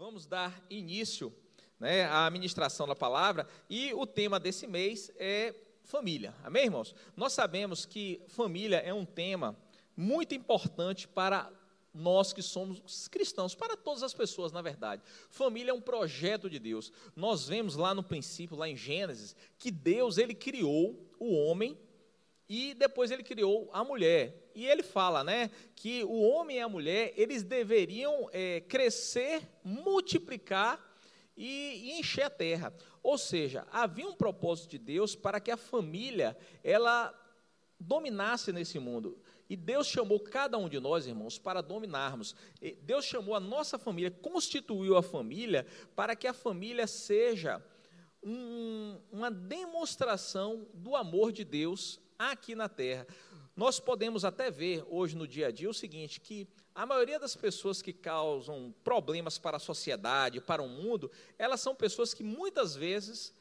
[0.00, 1.30] vamos dar início
[1.78, 6.34] né, à ministração da palavra e o tema desse mês é família.
[6.42, 6.94] Amém, irmãos?
[7.14, 9.54] Nós sabemos que família é um tema
[9.94, 11.52] muito importante para
[11.92, 15.02] nós que somos cristãos, para todas as pessoas, na verdade.
[15.28, 16.90] Família é um projeto de Deus.
[17.14, 21.76] Nós vemos lá no princípio, lá em Gênesis, que Deus ele criou o homem
[22.52, 24.50] e depois ele criou a mulher.
[24.56, 30.84] E ele fala, né, que o homem e a mulher eles deveriam é, crescer, multiplicar
[31.36, 32.74] e, e encher a terra.
[33.04, 37.14] Ou seja, havia um propósito de Deus para que a família ela
[37.78, 39.16] dominasse nesse mundo.
[39.48, 42.34] E Deus chamou cada um de nós, irmãos, para dominarmos.
[42.82, 47.64] Deus chamou a nossa família, constituiu a família, para que a família seja
[48.20, 53.06] um, uma demonstração do amor de Deus aqui na terra.
[53.56, 57.34] Nós podemos até ver hoje no dia a dia o seguinte: que a maioria das
[57.34, 62.76] pessoas que causam problemas para a sociedade, para o mundo, elas são pessoas que muitas
[62.76, 63.34] vezes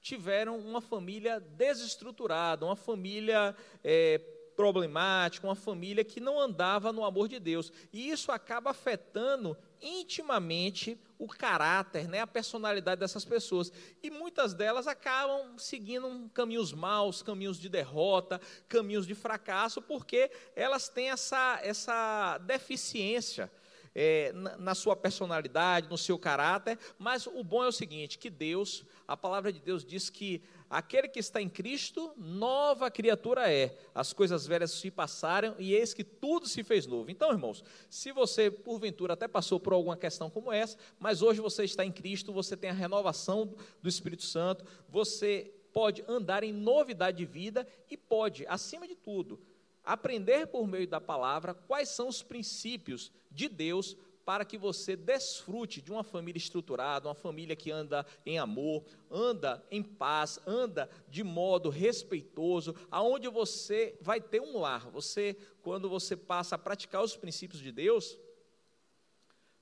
[0.00, 4.18] tiveram uma família desestruturada, uma família é,
[4.56, 7.72] problemática, uma família que não andava no amor de Deus.
[7.92, 13.70] E isso acaba afetando intimamente o caráter, né, a personalidade dessas pessoas.
[14.02, 20.88] E muitas delas acabam seguindo caminhos maus, caminhos de derrota, caminhos de fracasso, porque elas
[20.88, 23.52] têm essa, essa deficiência
[23.94, 26.78] é, na, na sua personalidade, no seu caráter.
[26.98, 31.08] Mas o bom é o seguinte: que Deus, a palavra de Deus diz que Aquele
[31.08, 33.76] que está em Cristo, nova criatura é.
[33.92, 37.10] As coisas velhas se passaram e eis que tudo se fez novo.
[37.10, 41.64] Então, irmãos, se você porventura até passou por alguma questão como essa, mas hoje você
[41.64, 43.52] está em Cristo, você tem a renovação
[43.82, 49.40] do Espírito Santo, você pode andar em novidade de vida e pode, acima de tudo,
[49.84, 55.80] aprender por meio da palavra quais são os princípios de Deus para que você desfrute
[55.80, 61.24] de uma família estruturada, uma família que anda em amor, anda em paz, anda de
[61.24, 64.88] modo respeitoso, aonde você vai ter um lar.
[64.90, 68.16] Você, quando você passa a praticar os princípios de Deus,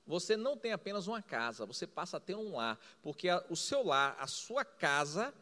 [0.05, 3.55] você não tem apenas uma casa, você passa a ter um lar, porque a, o
[3.55, 5.33] seu lar, a sua casa,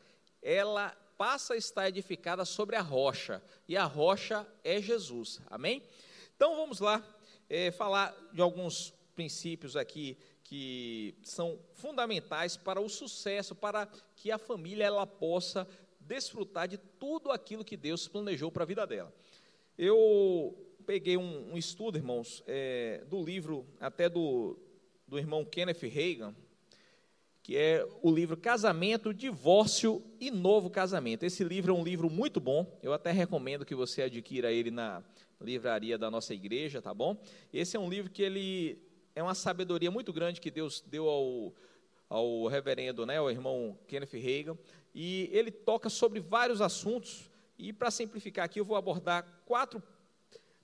[0.42, 5.42] ela passa a estar edificada sobre a rocha, e a rocha é Jesus.
[5.48, 5.82] Amém?
[6.36, 7.04] Então vamos lá
[7.50, 13.86] é, falar de alguns princípios aqui que são fundamentais para o sucesso, para
[14.16, 15.68] que a família ela possa
[16.00, 19.14] desfrutar de tudo aquilo que Deus planejou para a vida dela.
[19.78, 24.58] Eu peguei um, um estudo, irmãos, é, do livro até do,
[25.06, 26.34] do irmão Kenneth Reagan,
[27.48, 31.24] que é o livro Casamento, Divórcio e Novo Casamento.
[31.24, 35.02] Esse livro é um livro muito bom, eu até recomendo que você adquira ele na
[35.40, 37.16] livraria da nossa igreja, tá bom?
[37.54, 38.78] Esse é um livro que ele
[39.16, 41.56] é uma sabedoria muito grande que Deus deu ao,
[42.10, 44.58] ao reverendo, né, ao irmão Kenneth Reagan,
[44.94, 49.82] e ele toca sobre vários assuntos, e para simplificar aqui, eu vou abordar quatro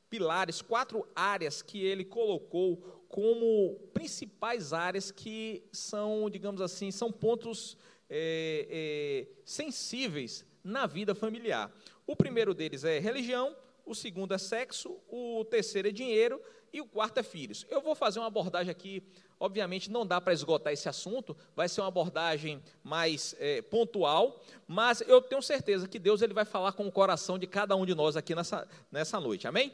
[0.09, 7.77] pilares, quatro áreas que ele colocou como principais áreas que são, digamos assim, são pontos
[8.09, 11.71] é, é, sensíveis na vida familiar.
[12.07, 16.41] O primeiro deles é religião, o segundo é sexo, o terceiro é dinheiro
[16.73, 17.67] e o quarto é filhos.
[17.69, 19.03] Eu vou fazer uma abordagem aqui,
[19.39, 25.01] obviamente não dá para esgotar esse assunto, vai ser uma abordagem mais é, pontual, mas
[25.01, 27.93] eu tenho certeza que Deus ele vai falar com o coração de cada um de
[27.93, 29.71] nós aqui nessa, nessa noite, amém?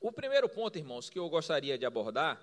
[0.00, 2.40] O primeiro ponto, irmãos, que eu gostaria de abordar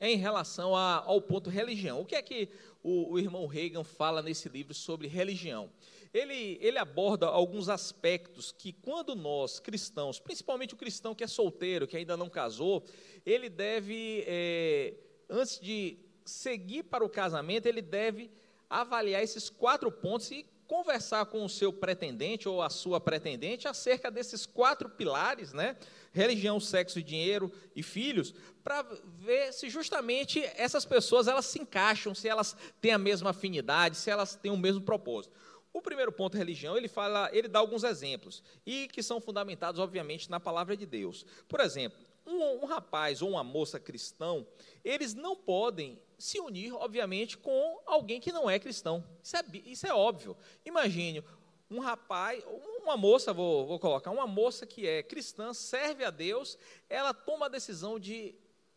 [0.00, 2.00] é em relação a, ao ponto religião.
[2.00, 2.48] O que é que
[2.82, 5.70] o, o irmão Reagan fala nesse livro sobre religião?
[6.12, 11.86] ele, ele aborda alguns aspectos que, quando nós cristãos, principalmente o cristão que é solteiro,
[11.86, 12.84] que ainda não casou,
[13.24, 14.94] ele deve, é,
[15.28, 18.30] antes de seguir para o casamento, ele deve
[18.68, 24.10] avaliar esses quatro pontos e conversar com o seu pretendente ou a sua pretendente acerca
[24.10, 25.76] desses quatro pilares, né?
[26.12, 28.82] Religião, sexo, dinheiro e filhos, para
[29.18, 34.10] ver se justamente essas pessoas elas se encaixam, se elas têm a mesma afinidade, se
[34.10, 35.34] elas têm o mesmo propósito.
[35.72, 40.30] O primeiro ponto, religião, ele fala, ele dá alguns exemplos e que são fundamentados, obviamente,
[40.30, 41.24] na palavra de Deus.
[41.48, 44.46] Por exemplo, um, um rapaz ou uma moça cristão,
[44.84, 49.04] eles não podem se unir, obviamente, com alguém que não é cristão.
[49.22, 50.36] Isso é, isso é óbvio.
[50.64, 51.22] Imagine
[51.70, 52.42] um rapaz,
[52.82, 57.46] uma moça, vou, vou colocar, uma moça que é cristã, serve a Deus, ela toma
[57.46, 58.34] a decisão de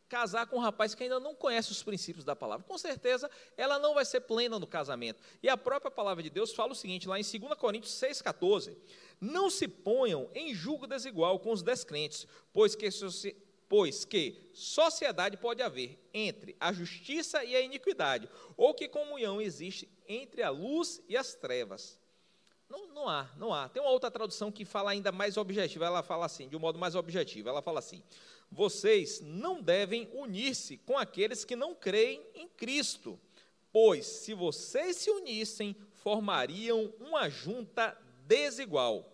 [0.09, 2.65] casar com um rapaz que ainda não conhece os princípios da palavra.
[2.67, 5.21] Com certeza, ela não vai ser plena no casamento.
[5.41, 8.75] E a própria palavra de Deus fala o seguinte, lá em 2 Coríntios 6,14:
[9.21, 13.33] Não se ponham em julgo desigual com os descrentes, pois que, se,
[13.71, 18.27] pois, que sociedade pode haver entre a justiça e a iniquidade,
[18.57, 21.97] ou que comunhão existe entre a luz e as trevas.
[22.69, 23.69] Não, não há, não há.
[23.69, 25.85] Tem uma outra tradução que fala ainda mais objetiva.
[25.85, 27.47] Ela fala assim, de um modo mais objetivo.
[27.47, 28.03] Ela fala assim:
[28.51, 33.17] vocês não devem unir-se com aqueles que não creem em Cristo,
[33.71, 37.97] pois se vocês se unissem, formariam uma junta
[38.27, 39.10] desigual.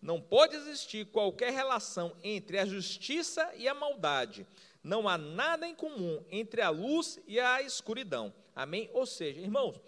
[0.00, 4.46] Não pode existir qualquer relação entre a justiça e a maldade.
[4.82, 8.32] Não há nada em comum entre a luz e a escuridão.
[8.54, 8.88] Amém?
[8.92, 9.80] Ou seja, irmãos,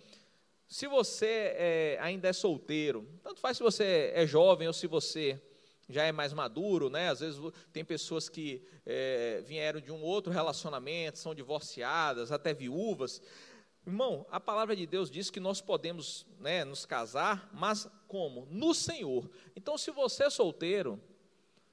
[0.67, 5.41] se você é, ainda é solteiro, tanto faz se você é jovem ou se você
[5.89, 7.09] já é mais maduro, né?
[7.09, 7.41] Às vezes
[7.73, 13.21] tem pessoas que é, vieram de um outro relacionamento, são divorciadas, até viúvas.
[13.87, 18.47] Irmão, a palavra de Deus diz que nós podemos né, nos casar, mas como?
[18.50, 19.31] No Senhor.
[19.56, 21.00] Então, se você é solteiro,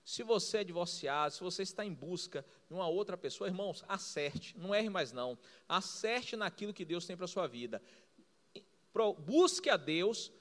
[0.05, 4.57] se você é divorciado, se você está em busca de uma outra pessoa, irmãos, acerte,
[4.57, 5.37] não erre mais não.
[5.67, 7.81] Acerte naquilo que Deus tem para a sua vida.
[9.19, 10.31] Busque a Deus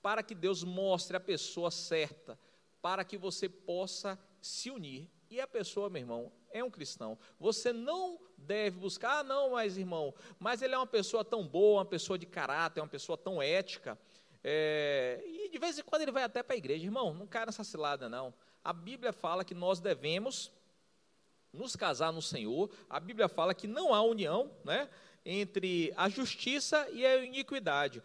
[0.00, 2.38] para que Deus mostre a pessoa certa,
[2.80, 5.10] para que você possa se unir.
[5.28, 7.18] E a pessoa, meu irmão, é um cristão.
[7.38, 11.80] Você não deve buscar, ah, não, mas irmão, mas ele é uma pessoa tão boa,
[11.80, 13.98] uma pessoa de caráter, uma pessoa tão ética.
[14.42, 16.84] É, e de vez em quando ele vai até para a igreja.
[16.84, 18.32] Irmão, não cai nessa cilada, não.
[18.62, 20.52] A Bíblia fala que nós devemos
[21.52, 22.70] nos casar no Senhor.
[22.88, 24.88] A Bíblia fala que não há união né,
[25.24, 28.02] entre a justiça e a iniquidade.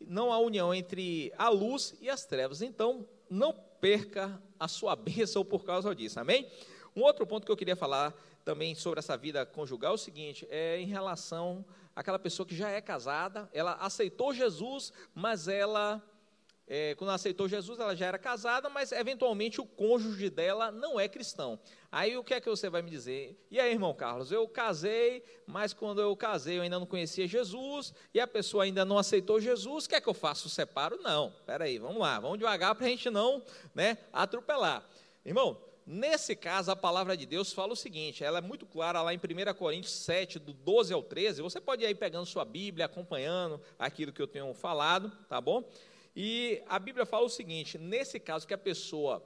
[0.00, 2.62] Não há união entre a luz e as trevas.
[2.62, 6.18] Então, não perca a sua bênção por causa disso.
[6.20, 6.50] Amém?
[6.96, 10.48] Um outro ponto que eu queria falar também sobre essa vida conjugal é o seguinte:
[10.50, 11.62] é em relação
[11.94, 16.02] àquela pessoa que já é casada, ela aceitou Jesus, mas ela,
[16.66, 20.98] é, quando ela aceitou Jesus, ela já era casada, mas eventualmente o cônjuge dela não
[20.98, 21.58] é cristão.
[21.92, 23.38] Aí o que é que você vai me dizer?
[23.50, 27.92] E aí, irmão Carlos, eu casei, mas quando eu casei eu ainda não conhecia Jesus,
[28.14, 30.48] e a pessoa ainda não aceitou Jesus, o que é que eu faço?
[30.48, 30.98] Separo?
[31.02, 33.42] Não, peraí, vamos lá, vamos devagar para a gente não
[33.74, 34.82] né, atropelar.
[35.26, 39.14] Irmão, Nesse caso, a palavra de Deus fala o seguinte, ela é muito clara lá
[39.14, 43.60] em 1 Coríntios 7, do 12 ao 13, você pode ir pegando sua Bíblia, acompanhando
[43.78, 45.62] aquilo que eu tenho falado, tá bom?
[46.16, 49.24] E a Bíblia fala o seguinte, nesse caso que a pessoa,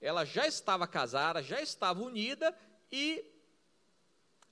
[0.00, 2.52] ela já estava casada, já estava unida,
[2.90, 3.24] e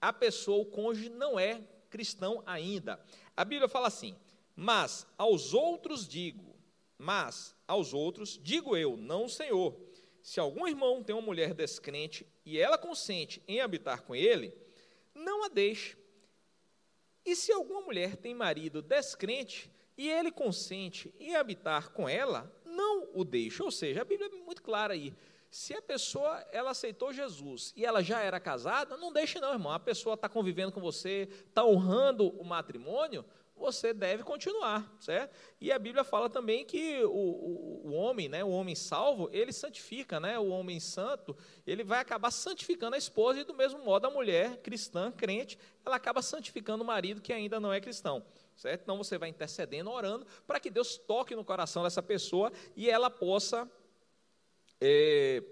[0.01, 1.61] a pessoa, o cônjuge, não é
[1.91, 3.01] cristão ainda.
[3.37, 4.15] A Bíblia fala assim,
[4.55, 6.55] mas aos outros digo,
[6.97, 9.88] mas aos outros digo eu, não o Senhor,
[10.23, 14.55] se algum irmão tem uma mulher descrente e ela consente em habitar com ele,
[15.15, 15.97] não a deixe.
[17.25, 23.09] E se alguma mulher tem marido descrente e ele consente em habitar com ela, não
[23.13, 23.63] o deixe.
[23.63, 25.15] Ou seja, a Bíblia é muito clara aí.
[25.51, 29.73] Se a pessoa ela aceitou Jesus e ela já era casada, não deixe não, irmão.
[29.73, 33.25] A pessoa está convivendo com você, está honrando o matrimônio,
[33.59, 35.35] você deve continuar, certo?
[35.61, 39.53] E a Bíblia fala também que o, o, o, homem, né, o homem salvo, ele
[39.53, 40.39] santifica, né?
[40.39, 44.59] O homem santo, ele vai acabar santificando a esposa e do mesmo modo a mulher
[44.59, 48.25] cristã, crente, ela acaba santificando o marido que ainda não é cristão,
[48.57, 48.83] certo?
[48.83, 53.11] Então você vai intercedendo, orando para que Deus toque no coração dessa pessoa e ela
[53.11, 53.71] possa
[54.81, 55.43] é,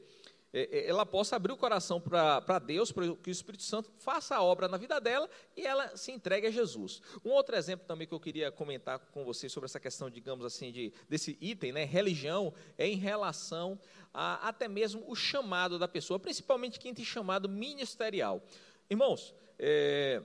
[0.87, 4.69] ela possa abrir o coração para Deus, para que o Espírito Santo faça a obra
[4.69, 7.03] na vida dela e ela se entregue a Jesus.
[7.25, 10.72] Um outro exemplo também que eu queria comentar com vocês sobre essa questão, digamos assim,
[10.72, 13.79] de, desse item, né, religião, é em relação
[14.15, 18.43] a até mesmo o chamado da pessoa, principalmente quem tem chamado ministerial.
[18.89, 20.22] Irmãos, é,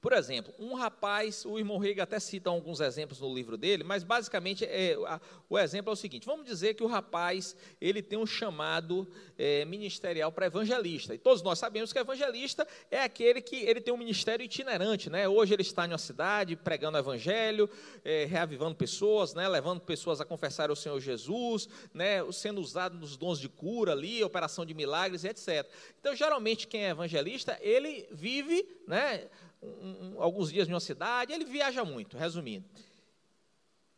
[0.00, 4.04] por exemplo, um rapaz, o irmão Rega até cita alguns exemplos no livro dele, mas
[4.04, 8.18] basicamente é, a, o exemplo é o seguinte: vamos dizer que o rapaz ele tem
[8.18, 11.14] um chamado é, ministerial para evangelista.
[11.14, 15.28] E todos nós sabemos que evangelista é aquele que ele tem um ministério itinerante, né?
[15.28, 17.68] Hoje ele está em uma cidade pregando o evangelho,
[18.04, 19.48] é, reavivando pessoas, né?
[19.48, 22.20] levando pessoas a confessar o Senhor Jesus, né?
[22.32, 25.68] sendo usado nos dons de cura ali, operação de milagres, etc.
[26.00, 29.28] Então, geralmente quem é evangelista ele vive, né?
[29.62, 32.64] Um, um, alguns dias em uma cidade, ele viaja muito, resumindo.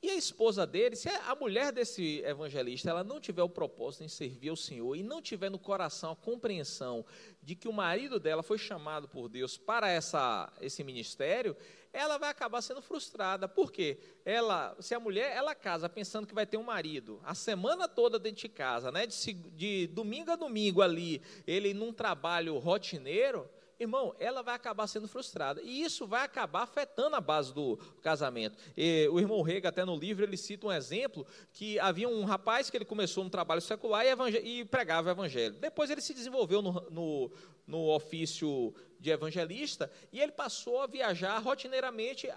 [0.03, 4.09] E a esposa dele, se a mulher desse evangelista, ela não tiver o propósito em
[4.09, 7.05] servir ao Senhor e não tiver no coração a compreensão
[7.43, 11.55] de que o marido dela foi chamado por Deus para essa, esse ministério,
[11.93, 13.47] ela vai acabar sendo frustrada.
[13.47, 13.99] Por quê?
[14.25, 18.19] Ela, se a mulher, ela casa pensando que vai ter um marido, a semana toda
[18.19, 23.47] dentro de casa, né, de, de domingo a domingo ali, ele num trabalho rotineiro,
[23.81, 25.61] irmão, ela vai acabar sendo frustrada.
[25.63, 28.57] E isso vai acabar afetando a base do casamento.
[28.77, 32.69] E o irmão Rega, até no livro, ele cita um exemplo que havia um rapaz
[32.69, 35.55] que ele começou no trabalho secular e, e pregava o evangelho.
[35.55, 37.33] Depois ele se desenvolveu no, no,
[37.67, 42.29] no ofício de evangelista e ele passou a viajar rotineiramente,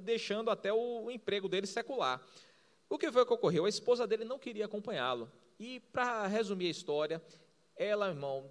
[0.00, 2.20] deixando até o emprego dele secular.
[2.88, 3.64] O que foi que ocorreu?
[3.64, 5.32] A esposa dele não queria acompanhá-lo.
[5.58, 7.22] E, para resumir a história,
[7.74, 8.50] ela, irmão,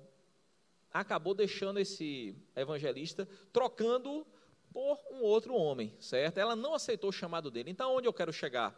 [0.93, 4.25] acabou deixando esse evangelista, trocando
[4.71, 6.37] por um outro homem, certo?
[6.37, 7.71] Ela não aceitou o chamado dele.
[7.71, 8.75] Então, onde eu quero chegar?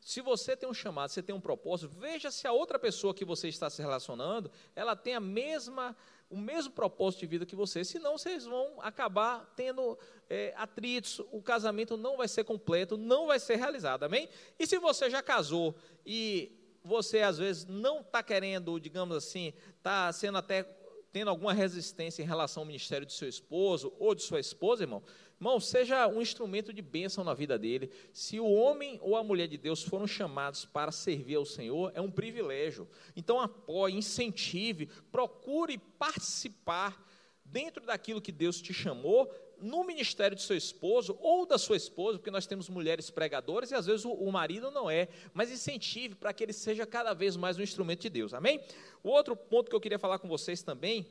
[0.00, 3.24] Se você tem um chamado, você tem um propósito, veja se a outra pessoa que
[3.24, 5.96] você está se relacionando, ela tem a mesma,
[6.30, 9.98] o mesmo propósito de vida que você, senão vocês vão acabar tendo
[10.30, 14.28] é, atritos, o casamento não vai ser completo, não vai ser realizado, amém?
[14.58, 16.52] E se você já casou e
[16.84, 20.62] você às vezes não está querendo, digamos assim, está sendo até
[21.16, 25.02] tendo alguma resistência em relação ao ministério de seu esposo ou de sua esposa, irmão,
[25.40, 27.90] irmão, seja um instrumento de bênção na vida dele.
[28.12, 32.02] Se o homem ou a mulher de Deus foram chamados para servir ao Senhor, é
[32.02, 32.86] um privilégio.
[33.16, 37.02] Então apoie, incentive, procure participar
[37.42, 42.18] dentro daquilo que Deus te chamou no ministério de seu esposo ou da sua esposa,
[42.18, 46.14] porque nós temos mulheres pregadoras e às vezes o, o marido não é, mas incentive
[46.14, 48.60] para que ele seja cada vez mais um instrumento de Deus, amém?
[49.02, 51.06] O outro ponto que eu queria falar com vocês também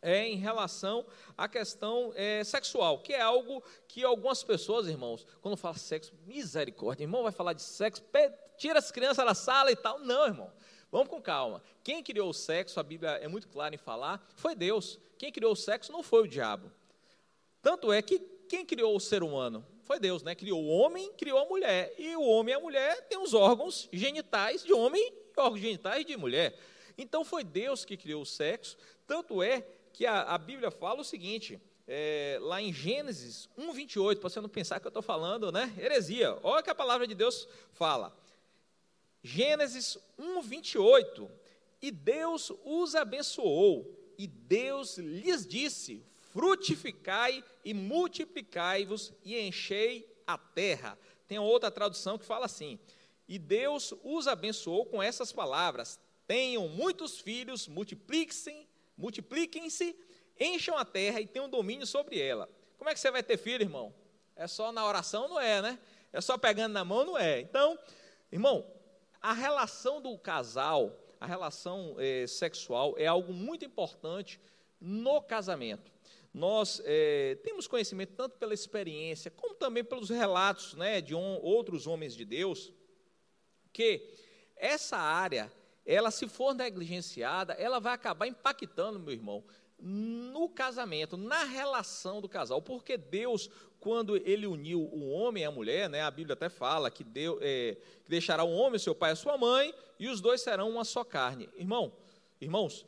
[0.00, 1.04] é em relação
[1.36, 7.04] à questão é, sexual, que é algo que algumas pessoas, irmãos, quando fala sexo, misericórdia,
[7.04, 8.02] irmão vai falar de sexo,
[8.56, 9.98] tira as crianças da sala e tal.
[10.00, 10.52] Não, irmão.
[10.90, 11.62] Vamos com calma.
[11.82, 14.98] Quem criou o sexo, a Bíblia é muito clara em falar, foi Deus.
[15.18, 16.70] Quem criou o sexo não foi o diabo.
[17.60, 19.64] Tanto é que quem criou o ser humano?
[19.84, 20.34] Foi Deus, né?
[20.34, 21.94] Criou o homem, criou a mulher.
[21.98, 26.04] E o homem e a mulher têm os órgãos genitais de homem e órgãos genitais
[26.04, 26.58] de mulher.
[26.96, 28.76] Então foi Deus que criou o sexo.
[29.06, 34.20] Tanto é que a, a Bíblia fala o seguinte, é, lá em Gênesis 1, 28,
[34.20, 35.74] para você não pensar que eu estou falando, né?
[35.78, 36.38] Heresia.
[36.42, 38.14] Olha o que a palavra de Deus fala.
[39.22, 41.30] Gênesis 1, 28.
[41.80, 50.98] E Deus os abençoou, e Deus lhes disse: frutificai e multiplicai-vos e enchei a terra.
[51.26, 52.78] Tem outra tradução que fala assim:
[53.28, 58.66] E Deus os abençoou com essas palavras: Tenham muitos filhos, multipliquem-se,
[58.96, 59.96] multipliquem-se,
[60.38, 62.48] encham a terra e tenham domínio sobre ela.
[62.76, 63.92] Como é que você vai ter filho, irmão?
[64.36, 65.78] É só na oração, não é, né?
[66.12, 67.40] É só pegando na mão, não é.
[67.40, 67.78] Então,
[68.30, 68.64] irmão,
[69.20, 74.40] a relação do casal, a relação eh, sexual é algo muito importante
[74.80, 75.97] no casamento
[76.38, 82.14] nós é, temos conhecimento tanto pela experiência, como também pelos relatos né, de outros homens
[82.14, 82.72] de Deus,
[83.72, 84.08] que
[84.56, 85.52] essa área,
[85.84, 89.44] ela se for negligenciada, ela vai acabar impactando, meu irmão,
[89.80, 95.50] no casamento, na relação do casal, porque Deus, quando Ele uniu o homem e a
[95.50, 99.12] mulher, né, a Bíblia até fala que, Deus, é, que deixará o homem, seu pai
[99.12, 101.48] e sua mãe, e os dois serão uma só carne.
[101.56, 101.92] Irmão,
[102.40, 102.86] irmãos,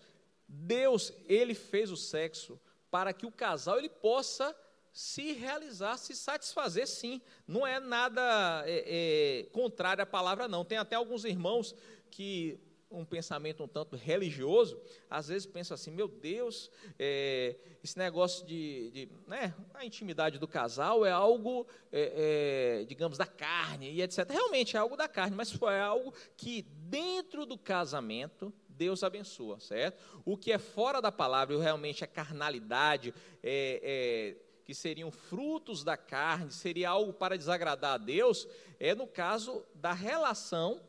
[0.49, 2.61] Deus, Ele fez o sexo
[2.91, 4.55] para que o casal ele possa
[4.93, 7.21] se realizar, se satisfazer, sim.
[7.47, 10.65] Não é nada é, é, contrário à palavra, não.
[10.65, 11.75] Tem até alguns irmãos
[12.11, 12.59] que
[12.91, 16.69] um pensamento um tanto religioso, às vezes pensam assim, meu Deus,
[16.99, 23.17] é, esse negócio de, de, né, a intimidade do casal é algo, é, é, digamos,
[23.17, 24.29] da carne e etc.
[24.29, 30.03] Realmente é algo da carne, mas foi algo que dentro do casamento Deus abençoa, certo?
[30.25, 35.99] O que é fora da palavra, realmente é carnalidade, é, é, que seriam frutos da
[35.99, 40.81] carne, seria algo para desagradar a Deus, é no caso da relação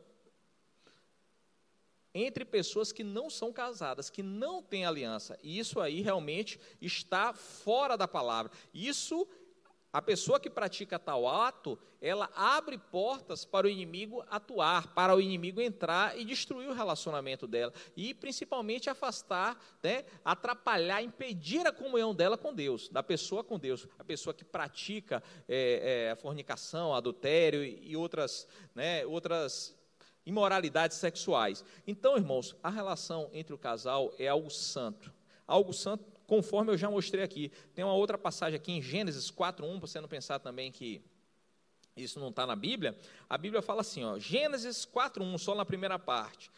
[2.14, 5.38] entre pessoas que não são casadas, que não têm aliança.
[5.44, 8.54] E isso aí realmente está fora da palavra.
[8.74, 9.28] Isso
[9.94, 15.20] a pessoa que pratica tal ato, ela abre portas para o inimigo atuar, para o
[15.20, 17.74] inimigo entrar e destruir o relacionamento dela.
[17.96, 23.86] E principalmente afastar, né, atrapalhar, impedir a comunhão dela com Deus, da pessoa com Deus.
[24.00, 29.78] A pessoa que pratica é, é, a fornicação, adultério e outras, né, outras
[30.26, 31.66] imoralidades sexuais.
[31.86, 35.12] Então, irmãos, a relação entre o casal é algo santo.
[35.46, 37.52] Algo santo conforme eu já mostrei aqui.
[37.76, 41.02] Tem uma outra passagem aqui em Gênesis 4:1, para você não pensar também que
[41.94, 42.98] isso não está na Bíblia.
[43.30, 46.50] A Bíblia fala assim, ó, Gênesis 4:1, só na primeira parte.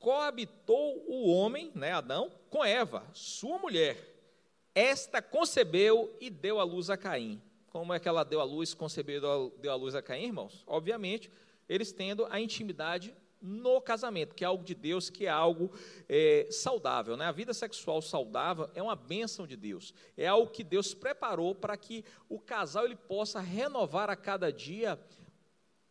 [0.00, 3.96] Coabitou o homem, né, Adão, com Eva, sua mulher.
[4.74, 7.40] Esta concebeu e deu a luz a Caim.
[7.70, 10.64] Como é que ela deu a luz, concebeu e deu a luz a Caim, irmãos?
[10.66, 11.30] Obviamente,
[11.68, 15.72] eles tendo a intimidade no casamento, que é algo de Deus, que é algo
[16.08, 17.16] é, saudável.
[17.16, 17.26] Né?
[17.26, 21.76] A vida sexual saudável é uma bênção de Deus, é algo que Deus preparou para
[21.76, 24.98] que o casal ele possa renovar a cada dia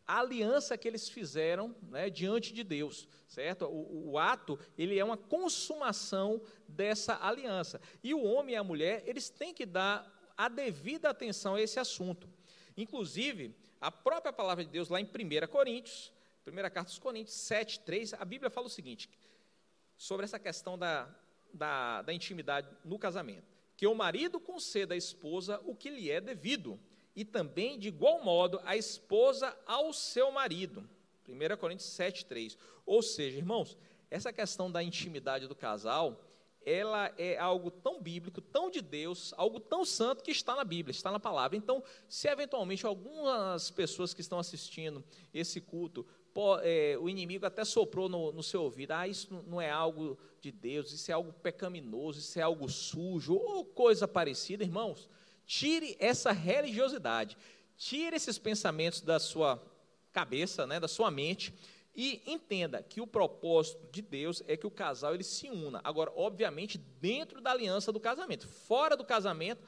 [0.08, 3.66] a aliança que eles fizeram né, diante de Deus, certo?
[3.66, 7.80] O, o, ato, ele é uma consumação dessa aliança.
[8.04, 11.80] E o homem e a mulher, eles têm que dar a devida atenção a esse
[11.80, 12.28] assunto.
[12.76, 16.12] Inclusive, a própria palavra de Deus, lá em 1 Coríntios,
[16.44, 19.10] primeira carta dos Coríntios 7, 3, a Bíblia fala o seguinte,
[19.98, 21.08] sobre essa questão da,
[21.54, 26.20] da, da intimidade no casamento, que o marido conceda à esposa o que lhe é
[26.20, 26.80] devido,
[27.16, 30.88] e também, de igual modo, a esposa ao seu marido.
[31.28, 32.58] 1 Coríntios 7, 3.
[32.86, 33.78] Ou seja, irmãos,
[34.10, 36.24] essa questão da intimidade do casal,
[36.66, 40.92] ela é algo tão bíblico, tão de Deus, algo tão santo que está na Bíblia,
[40.92, 41.58] está na palavra.
[41.58, 46.06] Então, se eventualmente algumas pessoas que estão assistindo esse culto
[47.00, 50.92] o inimigo até soprou no, no, seu ouvido, ah, isso não é algo de Deus,
[50.92, 55.10] isso é algo pecaminoso, isso é algo sujo, ou coisa parecida, irmãos,
[55.46, 57.38] tire essa religiosidade,
[57.78, 59.62] tire esses pensamentos da sua
[60.12, 61.54] cabeça, né, da sua mente,
[61.94, 65.82] e entenda que o propósito de Deus é que o casal ele se una.
[65.84, 68.48] Agora, obviamente, dentro da aliança do casamento.
[68.48, 69.62] Fora do casamento,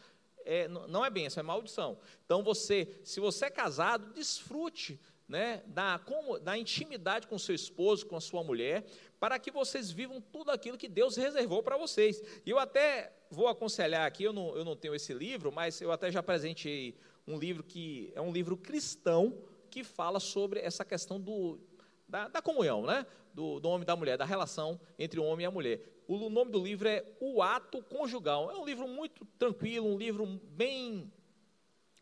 [0.46, 1.98] é, não é bênção, é maldição.
[2.25, 8.06] Então, você, se você é casado, desfrute né, da, como, da intimidade com seu esposo,
[8.06, 8.86] com a sua mulher,
[9.20, 12.22] para que vocês vivam tudo aquilo que Deus reservou para vocês.
[12.46, 15.92] E eu até vou aconselhar aqui, eu não, eu não tenho esse livro, mas eu
[15.92, 16.96] até já apresentei
[17.27, 19.38] um livro que é um livro cristão
[19.70, 21.60] que fala sobre essa questão do,
[22.08, 23.06] da, da comunhão, né?
[23.34, 25.82] Do, do, homem e da mulher, da relação entre o homem e a mulher.
[26.08, 28.51] O, o nome do livro é O Ato Conjugal.
[28.51, 31.12] É um livro muito tranquilo, um livro bem.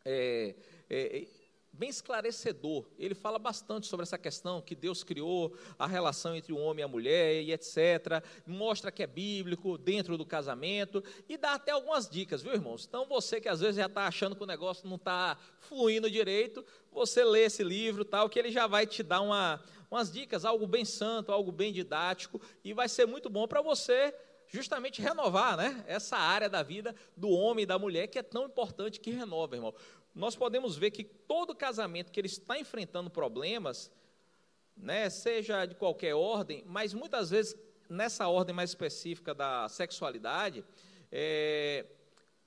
[0.04, 0.54] É,
[0.90, 1.28] é,
[1.74, 2.86] bem esclarecedor.
[3.00, 6.84] Ele fala bastante sobre essa questão que Deus criou, a relação entre o homem e
[6.84, 8.24] a mulher e etc.
[8.46, 12.86] Mostra que é bíblico dentro do casamento e dá até algumas dicas, viu, irmãos?
[12.88, 16.66] Então, você que às vezes já está achando que o negócio não está fluindo direito,
[16.92, 20.68] você lê esse livro, tal, que ele já vai te dar uma, umas dicas, algo
[20.68, 24.13] bem santo, algo bem didático e vai ser muito bom para você
[24.48, 28.46] justamente renovar né, essa área da vida do homem e da mulher que é tão
[28.46, 29.74] importante que renova, irmão
[30.13, 33.91] nós podemos ver que todo casamento que ele está enfrentando problemas,
[34.76, 37.56] né, seja de qualquer ordem, mas muitas vezes
[37.89, 40.63] nessa ordem mais específica da sexualidade,
[41.12, 41.86] é,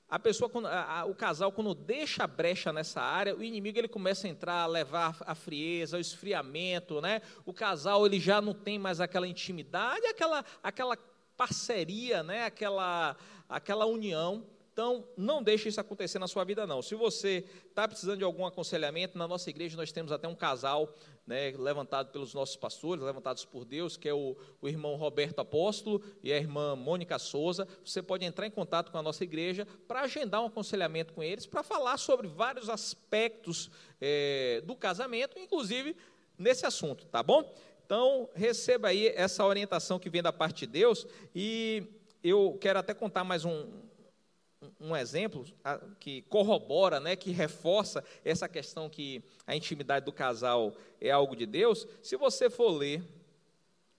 [0.08, 3.88] a pessoa, a, a, o casal, quando deixa a brecha nessa área, o inimigo ele
[3.88, 7.20] começa a entrar, a levar a frieza, o esfriamento, né?
[7.44, 10.96] O casal ele já não tem mais aquela intimidade, aquela, aquela
[11.36, 12.44] parceria, né?
[12.44, 13.16] Aquela,
[13.48, 14.46] aquela união.
[14.74, 16.82] Então, não deixe isso acontecer na sua vida, não.
[16.82, 20.92] Se você está precisando de algum aconselhamento, na nossa igreja nós temos até um casal
[21.24, 26.02] né, levantado pelos nossos pastores, levantados por Deus, que é o, o, irmão Roberto Apóstolo
[26.24, 27.68] e a irmã Mônica Souza.
[27.84, 31.46] Você pode entrar em contato com a nossa igreja para agendar um aconselhamento com eles,
[31.46, 35.96] para falar sobre vários aspectos é, do casamento, inclusive
[36.36, 37.48] nesse assunto, tá bom?
[37.86, 41.84] Então, receba aí essa orientação que vem da parte de Deus e
[42.24, 43.84] eu quero até contar mais um,
[44.80, 45.44] um exemplo
[45.98, 51.46] que corrobora, né, que reforça essa questão que a intimidade do casal é algo de
[51.46, 53.02] Deus, se você for ler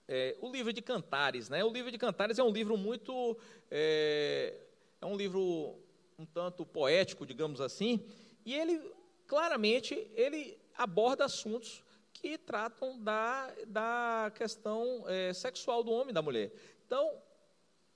[0.08, 3.36] é, o livro de Cantares, né, o livro de Cantares é um livro muito,
[3.70, 4.54] é,
[5.00, 5.76] é um livro
[6.18, 8.04] um tanto poético, digamos assim,
[8.44, 8.80] e ele
[9.26, 16.22] claramente ele aborda assuntos que tratam da, da questão é, sexual do homem e da
[16.22, 16.50] mulher.
[16.86, 17.20] Então,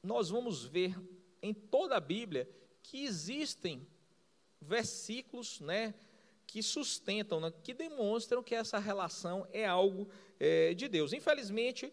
[0.03, 0.95] nós vamos ver
[1.43, 2.49] em toda a Bíblia
[2.91, 3.87] que existem
[4.61, 5.95] versículos né,
[6.45, 10.09] que sustentam, né, que demonstram que essa relação é algo
[10.41, 11.13] é, de Deus.
[11.13, 11.93] Infelizmente,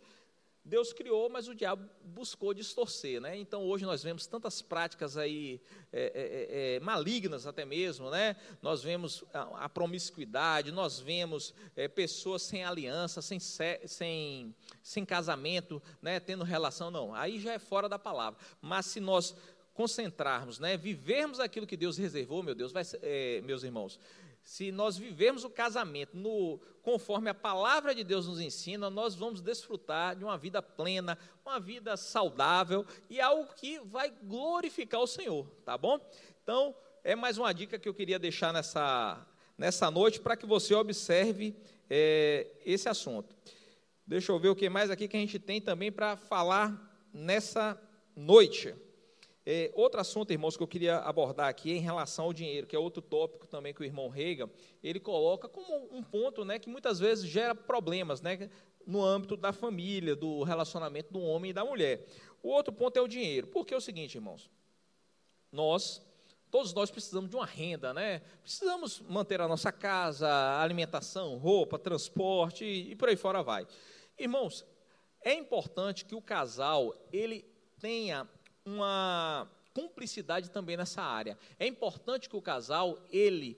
[0.65, 3.37] Deus criou, mas o diabo buscou distorcer, né?
[3.37, 5.61] Então hoje nós vemos tantas práticas aí
[5.93, 8.35] é, é, é, é malignas até mesmo, né?
[8.61, 15.81] Nós vemos a, a promiscuidade, nós vemos é, pessoas sem aliança, sem, sem, sem casamento,
[16.01, 16.19] né?
[16.19, 17.15] Tendo relação, não.
[17.15, 18.37] Aí já é fora da palavra.
[18.61, 19.33] Mas se nós
[19.77, 23.99] concentrarmos, né, vivermos aquilo que Deus reservou, meu Deus, vai, é, meus irmãos,
[24.41, 29.39] se nós vivermos o casamento no, conforme a palavra de Deus nos ensina, nós vamos
[29.39, 35.45] desfrutar de uma vida plena, uma vida saudável e algo que vai glorificar o Senhor,
[35.63, 35.99] tá bom?
[36.41, 39.23] Então, é mais uma dica que eu queria deixar nessa,
[39.55, 41.55] nessa noite para que você observe
[41.87, 43.35] é, esse assunto.
[44.07, 47.79] Deixa eu ver o que mais aqui que a gente tem também para falar nessa
[48.15, 48.73] noite.
[49.49, 52.79] É, outro assunto, irmãos, que eu queria abordar aqui em relação ao dinheiro, que é
[52.79, 54.49] outro tópico também que o irmão Rega,
[54.83, 58.49] ele coloca como um ponto né, que muitas vezes gera problemas né,
[58.85, 62.05] no âmbito da família, do relacionamento do homem e da mulher.
[62.43, 63.47] O outro ponto é o dinheiro.
[63.47, 64.51] Porque é o seguinte, irmãos,
[65.49, 66.05] nós,
[66.51, 68.19] todos nós precisamos de uma renda, né?
[68.41, 70.27] Precisamos manter a nossa casa,
[70.59, 73.65] alimentação, roupa, transporte e, e por aí fora vai.
[74.19, 74.65] Irmãos,
[75.23, 77.45] é importante que o casal ele
[77.79, 78.27] tenha
[78.67, 81.37] uma cumplicidade também nessa área.
[81.57, 83.57] É importante que o casal ele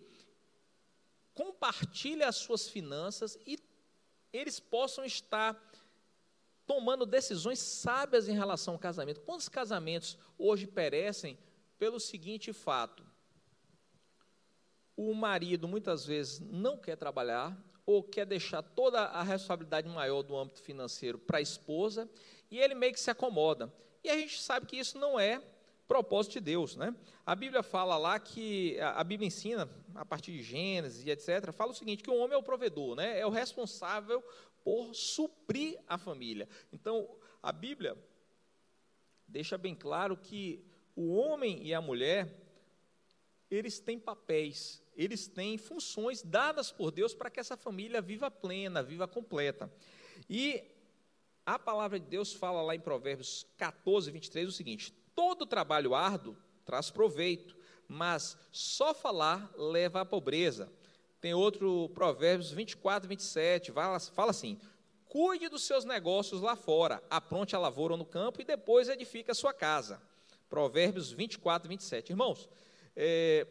[1.33, 3.57] compartilhe as suas finanças e
[4.31, 5.57] eles possam estar
[6.67, 9.21] tomando decisões sábias em relação ao casamento.
[9.21, 11.37] Quantos casamentos hoje perecem
[11.79, 13.03] pelo seguinte fato:
[14.95, 20.37] o marido muitas vezes não quer trabalhar ou quer deixar toda a responsabilidade maior do
[20.37, 22.07] âmbito financeiro para a esposa
[22.51, 23.73] e ele meio que se acomoda.
[24.03, 25.41] E a gente sabe que isso não é
[25.87, 26.95] propósito de Deus, né?
[27.25, 31.51] A Bíblia fala lá que a Bíblia ensina a partir de Gênesis e etc.
[31.51, 33.19] Fala o seguinte que o homem é o provedor, né?
[33.19, 34.23] É o responsável
[34.63, 36.47] por suprir a família.
[36.71, 37.09] Então
[37.41, 37.97] a Bíblia
[39.27, 40.63] deixa bem claro que
[40.95, 42.29] o homem e a mulher
[43.49, 48.83] eles têm papéis, eles têm funções dadas por Deus para que essa família viva plena,
[48.83, 49.71] viva completa.
[50.29, 50.63] E
[51.55, 56.37] a palavra de Deus fala lá em Provérbios 14, 23 o seguinte: todo trabalho árduo
[56.63, 57.55] traz proveito,
[57.87, 60.71] mas só falar leva à pobreza.
[61.19, 63.97] Tem outro Provérbios 24, 27, fala,
[64.29, 64.59] assim:
[65.07, 69.35] cuide dos seus negócios lá fora, apronte a lavoura no campo e depois edifique a
[69.35, 69.99] sua casa.
[70.47, 72.11] Provérbios 24, 27.
[72.11, 72.47] Irmãos,
[72.95, 73.47] é,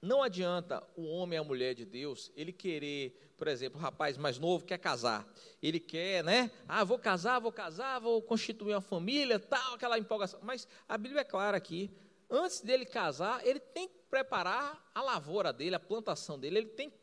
[0.00, 4.16] não adianta o homem e a mulher de Deus, ele querer, por exemplo, o rapaz
[4.16, 5.26] mais novo quer casar.
[5.62, 6.50] Ele quer, né?
[6.68, 10.38] Ah, vou casar, vou casar, vou constituir uma família, tal, aquela empolgação.
[10.42, 11.90] Mas a Bíblia é clara aqui.
[12.28, 16.90] Antes dele casar, ele tem que preparar a lavoura dele, a plantação dele, ele tem
[16.90, 16.96] que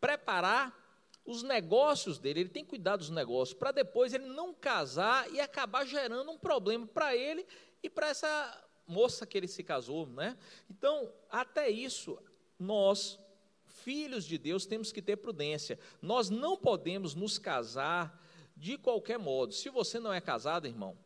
[0.00, 0.76] preparar
[1.24, 5.40] os negócios dele, ele tem que cuidar dos negócios, para depois ele não casar e
[5.40, 7.46] acabar gerando um problema para ele
[7.82, 10.36] e para essa moça que ele se casou, né?
[10.70, 12.18] Então, até isso,
[12.58, 13.18] nós,
[13.66, 15.78] filhos de Deus, temos que ter prudência.
[16.00, 18.20] Nós não podemos nos casar
[18.56, 19.52] de qualquer modo.
[19.52, 20.98] Se você não é casado, irmão,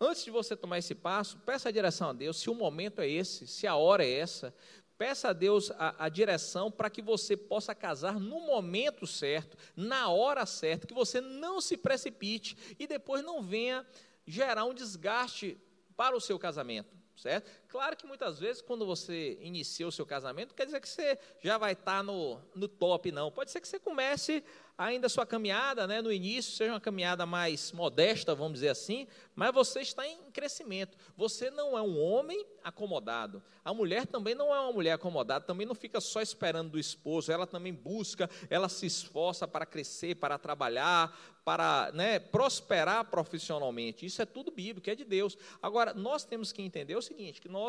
[0.00, 3.08] antes de você tomar esse passo, peça a direção a Deus, se o momento é
[3.08, 4.54] esse, se a hora é essa,
[4.96, 10.08] peça a Deus a, a direção para que você possa casar no momento certo, na
[10.08, 13.86] hora certa, que você não se precipite e depois não venha
[14.26, 15.58] gerar um desgaste
[15.96, 17.50] para o seu casamento, certo?
[17.72, 21.56] Claro que muitas vezes, quando você inicia o seu casamento, quer dizer que você já
[21.56, 23.32] vai estar no, no top, não.
[23.32, 24.44] Pode ser que você comece
[24.76, 29.06] ainda a sua caminhada, né, no início, seja uma caminhada mais modesta, vamos dizer assim,
[29.34, 30.98] mas você está em crescimento.
[31.16, 33.42] Você não é um homem acomodado.
[33.64, 37.32] A mulher também não é uma mulher acomodada, também não fica só esperando do esposo,
[37.32, 44.06] ela também busca, ela se esforça para crescer, para trabalhar, para né, prosperar profissionalmente.
[44.06, 45.36] Isso é tudo bíblico, é de Deus.
[45.60, 47.61] Agora, nós temos que entender o seguinte, que nós,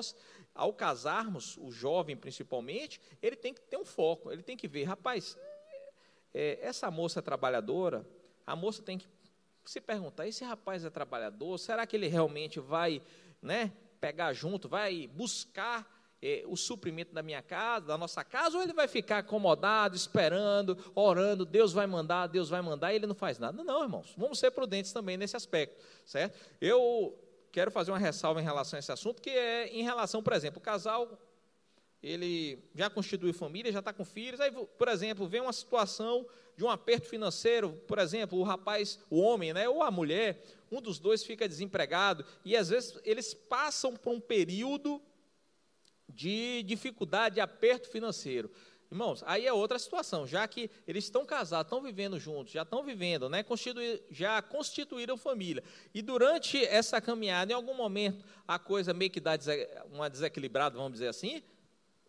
[0.55, 4.83] ao casarmos, o jovem principalmente, ele tem que ter um foco, ele tem que ver,
[4.83, 5.37] rapaz,
[6.33, 8.05] é, essa moça trabalhadora,
[8.45, 9.07] a moça tem que
[9.65, 11.57] se perguntar: esse rapaz é trabalhador?
[11.57, 13.01] Será que ele realmente vai
[13.41, 15.89] né, pegar junto, vai buscar
[16.21, 20.77] é, o suprimento da minha casa, da nossa casa, ou ele vai ficar acomodado, esperando,
[20.95, 23.63] orando, Deus vai mandar, Deus vai mandar, e ele não faz nada?
[23.63, 26.39] Não, irmãos, vamos ser prudentes também nesse aspecto, certo?
[26.61, 27.17] Eu
[27.53, 30.57] quero fazer uma ressalva em relação a esse assunto, que é em relação, por exemplo,
[30.57, 31.17] o casal
[32.01, 36.65] ele já constituiu família, já está com filhos, aí, por exemplo, vem uma situação de
[36.65, 40.97] um aperto financeiro, por exemplo, o rapaz, o homem, né, ou a mulher, um dos
[40.99, 44.99] dois fica desempregado, e às vezes eles passam por um período
[46.09, 48.51] de dificuldade, de aperto financeiro.
[48.93, 52.83] Irmãos, aí é outra situação, já que eles estão casados, estão vivendo juntos, já estão
[52.83, 55.63] vivendo, né, constituir, já constituíram família.
[55.95, 59.31] E durante essa caminhada, em algum momento, a coisa meio que dá
[59.91, 61.41] uma desequilibrada, vamos dizer assim,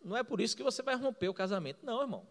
[0.03, 2.27] não é por isso que você vai romper o casamento, não, irmão.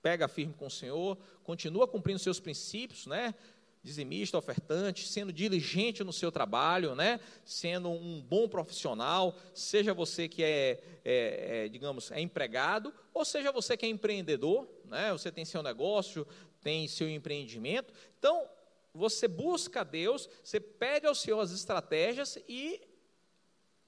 [0.00, 3.34] Pega firme com o Senhor, continua cumprindo seus princípios, né?
[3.82, 7.20] Dizimista, ofertante, sendo diligente no seu trabalho, né?
[7.44, 13.52] Sendo um bom profissional, seja você que é, é, é digamos, é empregado, ou seja
[13.52, 15.12] você que é empreendedor, né?
[15.12, 16.26] Você tem seu negócio,
[16.60, 17.94] tem seu empreendimento.
[18.18, 18.48] Então,
[18.92, 22.80] você busca Deus, você pede ao Senhor as estratégias e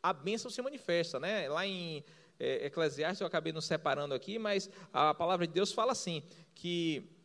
[0.02, 1.48] a bênção se manifesta, né?
[1.48, 2.04] Lá em
[2.38, 6.22] é, Eclesiastes, eu acabei nos separando aqui, mas a palavra de Deus fala assim:
[6.54, 7.19] que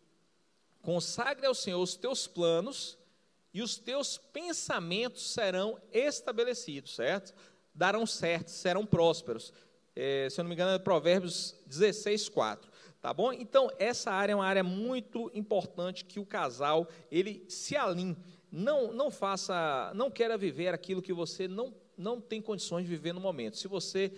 [0.86, 2.95] consagre ao Senhor os teus planos
[3.52, 7.34] e os teus pensamentos serão estabelecidos, certo?
[7.74, 9.52] Darão certo, serão prósperos.
[9.95, 12.71] É, se eu não me engano, é Provérbios 16, 4.
[13.02, 13.34] Tá bom?
[13.34, 18.15] Então, essa área é uma área muito importante que o casal ele se alinhe.
[18.52, 23.13] Não, não faça, não queira viver aquilo que você não, não tem condições de viver
[23.13, 23.58] no momento.
[23.58, 24.12] Se você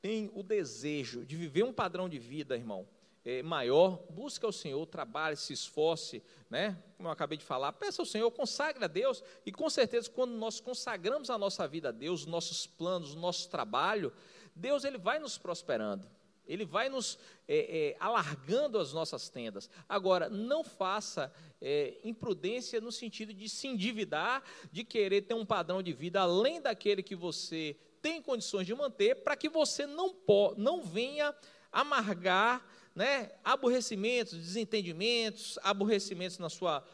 [0.00, 2.88] tem o desejo de viver um padrão de vida, irmão,
[3.24, 6.76] é, maior, busque ao Senhor, trabalhe, se esforce, né?
[6.96, 10.32] Como eu acabei de falar, peça ao Senhor, consagre a Deus, e com certeza, quando
[10.32, 14.12] nós consagramos a nossa vida a Deus, os nossos planos, o nosso trabalho,
[14.54, 16.08] Deus ele vai nos prosperando.
[16.46, 19.68] Ele vai nos é, é, alargando as nossas tendas.
[19.86, 25.82] Agora, não faça é, imprudência no sentido de se endividar, de querer ter um padrão
[25.82, 30.16] de vida além daquele que você tem condições de manter, para que você não,
[30.56, 31.34] não venha
[31.70, 32.66] amargar
[32.98, 36.84] né, aborrecimentos, desentendimentos, aborrecimentos na sua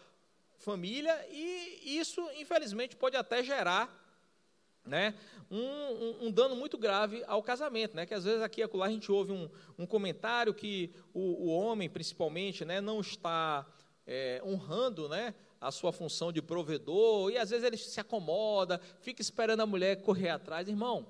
[0.59, 3.89] família, e isso, infelizmente, pode até gerar
[4.85, 5.15] né,
[5.51, 8.85] um, um, um, dano muito grave ao casamento, né, que às vezes aqui e acolá
[8.85, 13.67] a gente ouve um, um comentário que o, o, homem, principalmente, né, não está
[14.07, 19.23] é, honrando né, a sua função de provedor, e às vezes ele se acomoda, fica
[19.23, 20.69] esperando a mulher correr atrás.
[20.69, 21.07] Irmão,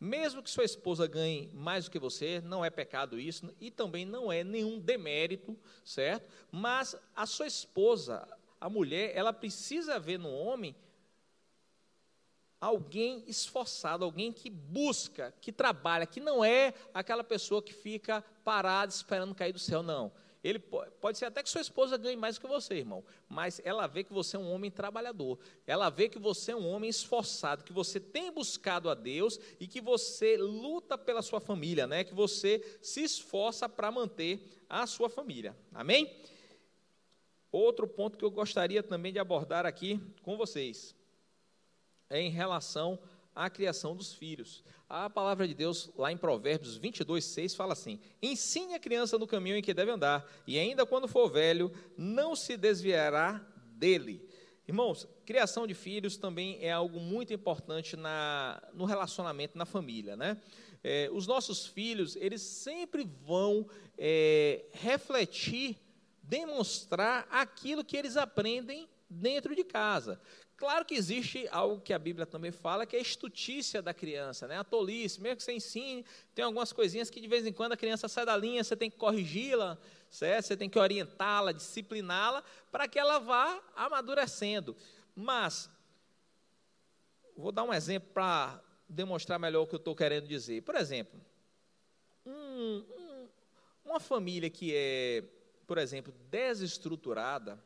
[0.00, 4.06] mesmo que sua esposa ganhe mais do que você, não é pecado isso, e também
[4.06, 6.26] não é nenhum demérito, certo?
[6.50, 8.26] Mas a sua esposa,
[8.58, 10.74] a mulher, ela precisa ver no homem
[12.58, 18.90] alguém esforçado, alguém que busca, que trabalha, que não é aquela pessoa que fica parada
[18.90, 20.10] esperando cair do céu, não.
[20.42, 23.86] Ele pode, ser até que sua esposa ganhe mais do que você, irmão, mas ela
[23.86, 25.38] vê que você é um homem trabalhador.
[25.66, 29.66] Ela vê que você é um homem esforçado, que você tem buscado a Deus e
[29.66, 32.04] que você luta pela sua família, né?
[32.04, 35.54] Que você se esforça para manter a sua família.
[35.74, 36.10] Amém?
[37.52, 40.94] Outro ponto que eu gostaria também de abordar aqui com vocês
[42.08, 42.98] é em relação
[43.44, 44.62] à criação dos filhos.
[44.88, 49.26] A palavra de Deus, lá em Provérbios 22, 6, fala assim: Ensine a criança no
[49.26, 53.44] caminho em que deve andar, e ainda quando for velho, não se desviará
[53.76, 54.28] dele.
[54.68, 60.36] Irmãos, criação de filhos também é algo muito importante na, no relacionamento, na família, né?
[60.84, 63.66] É, os nossos filhos, eles sempre vão
[63.98, 65.78] é, refletir,
[66.22, 70.20] demonstrar aquilo que eles aprendem dentro de casa.
[70.60, 74.46] Claro que existe algo que a Bíblia também fala, que é a estutícia da criança,
[74.46, 74.58] né?
[74.58, 75.18] a tolice.
[75.18, 78.26] Mesmo que você ensine, tem algumas coisinhas que de vez em quando a criança sai
[78.26, 79.78] da linha, você tem que corrigi-la,
[80.10, 84.76] você tem que orientá-la, discipliná-la, para que ela vá amadurecendo.
[85.16, 85.70] Mas,
[87.34, 90.60] vou dar um exemplo para demonstrar melhor o que eu estou querendo dizer.
[90.60, 91.18] Por exemplo,
[92.26, 93.28] um, um,
[93.82, 95.24] uma família que é,
[95.66, 97.58] por exemplo, desestruturada,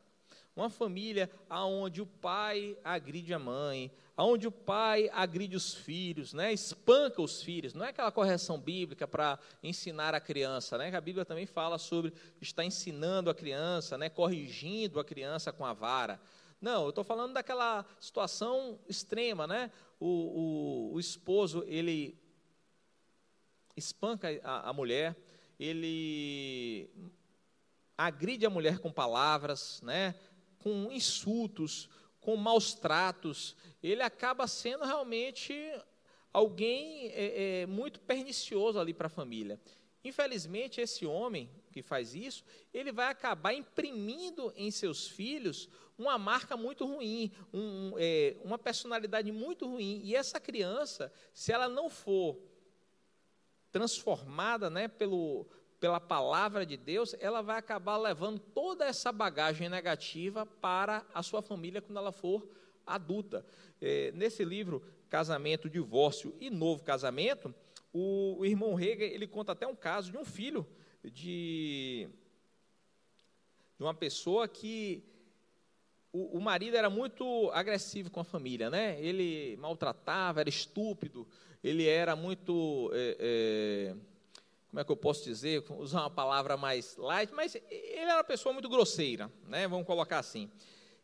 [0.55, 6.53] uma família onde o pai agride a mãe, onde o pai agride os filhos, né?
[6.53, 7.73] espanca os filhos.
[7.73, 10.89] Não é aquela correção bíblica para ensinar a criança, né?
[10.89, 14.09] que a Bíblia também fala sobre estar ensinando a criança, né?
[14.09, 16.19] corrigindo a criança com a vara.
[16.61, 19.69] Não, eu estou falando daquela situação extrema, né?
[19.99, 22.17] O, o, o esposo, ele
[23.75, 25.15] espanca a, a mulher,
[25.59, 26.89] ele
[27.97, 30.15] agride a mulher com palavras, né?
[30.65, 31.87] Com insultos,
[32.19, 35.53] com maus tratos, ele acaba sendo realmente
[36.33, 39.61] alguém é, é, muito pernicioso ali para a família.
[40.03, 46.57] Infelizmente, esse homem que faz isso, ele vai acabar imprimindo em seus filhos uma marca
[46.57, 50.01] muito ruim, um, é, uma personalidade muito ruim.
[50.03, 52.39] E essa criança, se ela não for
[53.71, 55.45] transformada né, pelo,
[55.79, 61.41] pela palavra de Deus, ela vai acabar levando toda essa bagagem negativa para a sua
[61.41, 62.47] família quando ela for
[62.85, 63.45] adulta.
[63.81, 67.53] É, nesse livro, Casamento, Divórcio e Novo Casamento,
[67.93, 70.67] o, o irmão Rega, ele conta até um caso de um filho
[71.03, 72.09] de,
[73.77, 75.03] de uma pessoa que
[76.11, 78.99] o, o, marido era muito agressivo com a família, né?
[79.01, 81.27] Ele maltratava, era estúpido,
[81.63, 82.89] ele era muito...
[82.93, 84.14] É, é,
[84.75, 88.25] como é que eu posso dizer, usar uma palavra mais light, mas ele era uma
[88.25, 89.69] pessoa muito grosseira, né?
[89.69, 90.51] vamos colocar assim.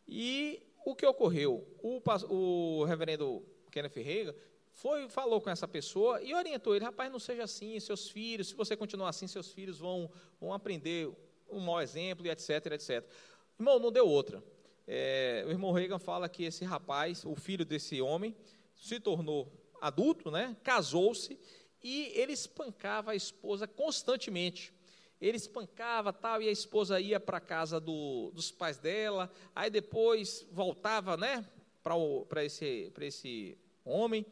[0.05, 1.65] E o que ocorreu?
[1.81, 4.35] O, o reverendo Kenneth Reagan
[4.73, 8.55] foi, falou com essa pessoa e orientou ele, rapaz, não seja assim, seus filhos, se
[8.55, 11.09] você continuar assim, seus filhos vão, vão aprender
[11.49, 13.09] um mau exemplo, e etc, etc.
[13.57, 14.43] Irmão, não deu outra.
[14.85, 18.35] É, o irmão Reagan fala que esse rapaz, o filho desse homem,
[18.75, 20.57] se tornou adulto, né?
[20.61, 21.39] casou-se,
[21.83, 24.73] e ele espancava a esposa constantemente.
[25.19, 29.69] ele espancava tal, e a esposa ia para a casa do, dos pais dela, aí
[29.69, 31.45] depois voltava né,
[31.83, 34.25] para esse, esse homem.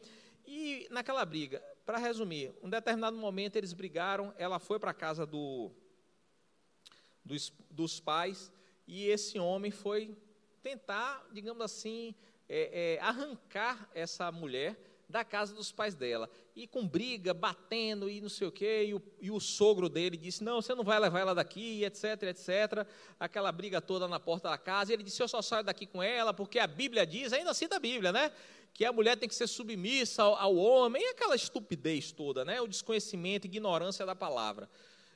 [0.44, 5.24] E naquela briga, para resumir, um determinado momento eles brigaram, ela foi para a casa
[5.24, 5.70] do,
[7.24, 8.52] dos, dos pais,
[8.84, 10.16] e esse homem foi
[10.60, 12.14] tentar, digamos assim,
[12.48, 16.30] é, é, arrancar essa mulher da casa dos pais dela.
[16.54, 20.16] E com briga, batendo e não sei o quê, e o, e o sogro dele
[20.16, 22.86] disse: Não, você não vai levar ela daqui, etc, etc.
[23.18, 24.92] Aquela briga toda na porta da casa.
[24.92, 27.68] E ele disse: Eu só saio daqui com ela, porque a Bíblia diz, ainda assim
[27.68, 28.32] da Bíblia, né?
[28.72, 32.60] Que a mulher tem que ser submissa ao, ao homem, e aquela estupidez toda, né?
[32.60, 34.68] O desconhecimento, ignorância da palavra.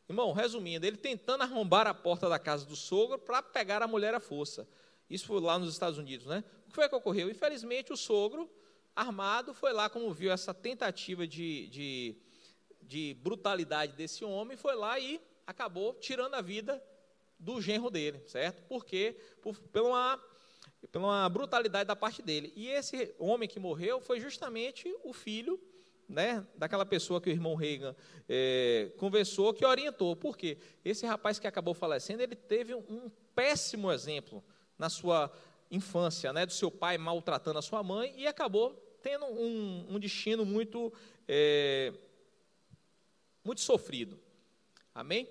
[0.09, 4.13] Irmão, resumindo, ele tentando arrombar a porta da casa do sogro para pegar a mulher
[4.15, 4.69] à força.
[5.09, 6.45] Isso foi lá nos Estados Unidos, né?
[6.67, 7.31] O que foi que ocorreu?
[7.31, 8.51] Infelizmente, o sogro
[8.95, 12.17] armado, foi lá, como viu essa tentativa de, de,
[12.83, 16.83] de brutalidade desse homem, foi lá e acabou tirando a vida
[17.39, 18.63] do genro dele, certo?
[18.69, 20.25] Porque por, pela, uma,
[20.91, 22.53] pela uma brutalidade da parte dele.
[22.55, 25.61] E esse homem que morreu foi justamente o filho
[26.09, 27.95] né, daquela pessoa que o irmão Reagan
[28.29, 30.15] é, conversou, que orientou.
[30.15, 30.59] Por quê?
[30.85, 34.45] Esse rapaz que acabou falecendo, ele teve um péssimo exemplo
[34.79, 35.33] na sua
[35.71, 40.47] infância, né, do seu pai maltratando a sua mãe e acabou tendo um, um destino
[40.47, 40.91] muito,
[41.29, 41.93] é,
[43.45, 44.19] muito sofrido.
[44.95, 45.29] Amém?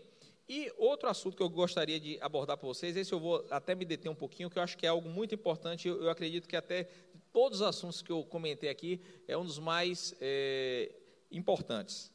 [0.47, 3.83] E outro assunto que eu gostaria de abordar para vocês, esse eu vou até me
[3.83, 6.55] deter um pouquinho, que eu acho que é algo muito importante, eu, eu acredito que
[6.55, 6.87] até
[7.31, 10.93] todos os assuntos que eu comentei aqui, é um dos mais é,
[11.31, 12.13] importantes.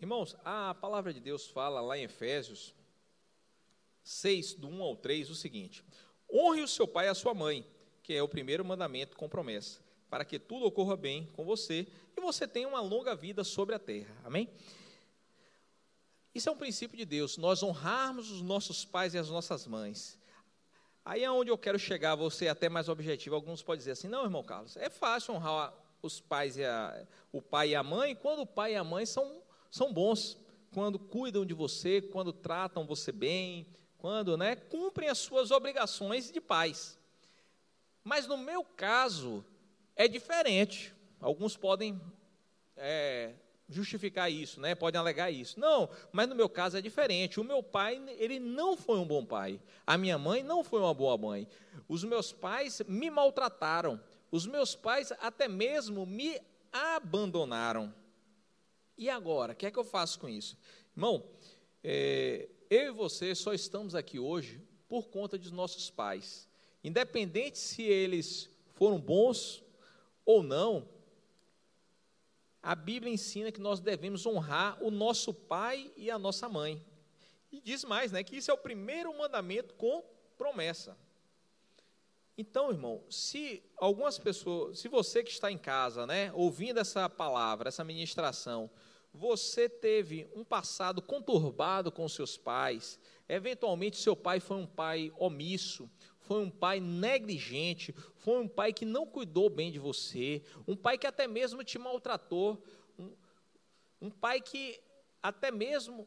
[0.00, 2.74] Irmãos, a palavra de Deus fala lá em Efésios
[4.02, 5.84] 6, do 1 ao 3, o seguinte:
[6.32, 7.66] Honre o seu pai e a sua mãe,
[8.02, 12.20] que é o primeiro mandamento com promessa, para que tudo ocorra bem com você e
[12.20, 14.14] você tenha uma longa vida sobre a terra.
[14.24, 14.48] Amém?
[16.34, 20.18] Isso é um princípio de Deus, nós honrarmos os nossos pais e as nossas mães.
[21.04, 23.34] Aí é onde eu quero chegar, você até mais objetivo.
[23.34, 27.42] Alguns podem dizer assim: não, irmão Carlos, é fácil honrar os pais e a, o
[27.42, 30.38] pai e a mãe quando o pai e a mãe são, são bons,
[30.72, 33.66] quando cuidam de você, quando tratam você bem,
[34.00, 36.98] quando né, cumprem as suas obrigações de pais.
[38.02, 39.44] Mas no meu caso,
[39.94, 40.94] é diferente.
[41.20, 42.00] Alguns podem
[42.76, 43.34] é,
[43.68, 44.74] justificar isso, né?
[44.74, 45.60] podem alegar isso.
[45.60, 47.38] Não, mas no meu caso é diferente.
[47.38, 49.60] O meu pai, ele não foi um bom pai.
[49.86, 51.46] A minha mãe não foi uma boa mãe.
[51.86, 54.00] Os meus pais me maltrataram.
[54.30, 56.40] Os meus pais até mesmo me
[56.72, 57.94] abandonaram.
[58.96, 60.56] E agora, o que é que eu faço com isso?
[60.96, 61.24] Irmão,
[61.84, 66.48] é, eu e você só estamos aqui hoje por conta de nossos pais.
[66.84, 69.62] Independente se eles foram bons
[70.24, 70.88] ou não,
[72.62, 76.80] a Bíblia ensina que nós devemos honrar o nosso pai e a nossa mãe.
[77.50, 80.04] E diz mais, né, que isso é o primeiro mandamento com
[80.38, 80.96] promessa.
[82.38, 87.68] Então, irmão, se algumas pessoas, se você que está em casa, né, ouvindo essa palavra,
[87.68, 88.70] essa ministração,
[89.12, 95.90] você teve um passado conturbado com seus pais, eventualmente seu pai foi um pai omisso,
[96.20, 100.96] foi um pai negligente, foi um pai que não cuidou bem de você, um pai
[100.96, 102.62] que até mesmo te maltratou,
[102.98, 103.12] um,
[104.00, 104.80] um pai que
[105.22, 106.06] até mesmo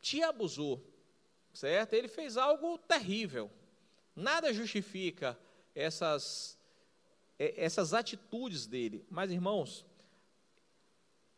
[0.00, 0.82] te abusou,
[1.52, 1.92] certo?
[1.92, 3.50] Ele fez algo terrível.
[4.14, 5.38] Nada justifica
[5.74, 6.58] essas,
[7.38, 9.04] essas atitudes dele.
[9.08, 9.86] Mas, irmãos,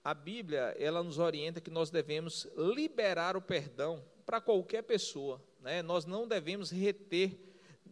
[0.02, 5.42] a Bíblia ela nos orienta que nós devemos liberar o perdão para qualquer pessoa.
[5.60, 5.82] Né?
[5.82, 7.38] Nós não devemos reter,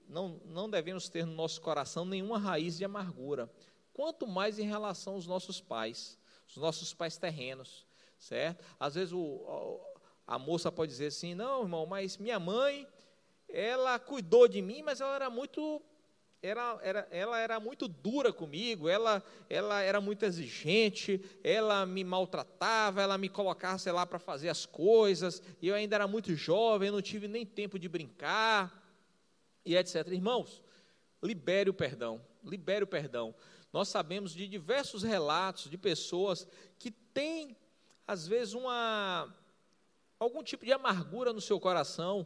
[0.09, 3.51] não, não devemos ter no nosso coração nenhuma raiz de amargura.
[3.93, 6.19] Quanto mais em relação aos nossos pais,
[6.49, 7.87] os nossos pais terrenos,
[8.19, 8.65] certo?
[8.79, 9.81] Às vezes o,
[10.27, 12.87] a moça pode dizer assim, não, irmão, mas minha mãe,
[13.49, 15.83] ela cuidou de mim, mas ela era muito
[16.41, 23.03] era, era, ela era muito dura comigo, ela, ela era muito exigente, ela me maltratava,
[23.03, 26.91] ela me colocava, sei lá, para fazer as coisas, e eu ainda era muito jovem,
[26.91, 28.73] não tive nem tempo de brincar,
[29.65, 30.07] e etc.
[30.09, 30.63] Irmãos,
[31.23, 33.35] libere o perdão, libere o perdão.
[33.73, 36.47] Nós sabemos de diversos relatos de pessoas
[36.79, 37.57] que têm,
[38.07, 39.35] às vezes, uma,
[40.21, 42.25] algum tipo de amargura no seu coração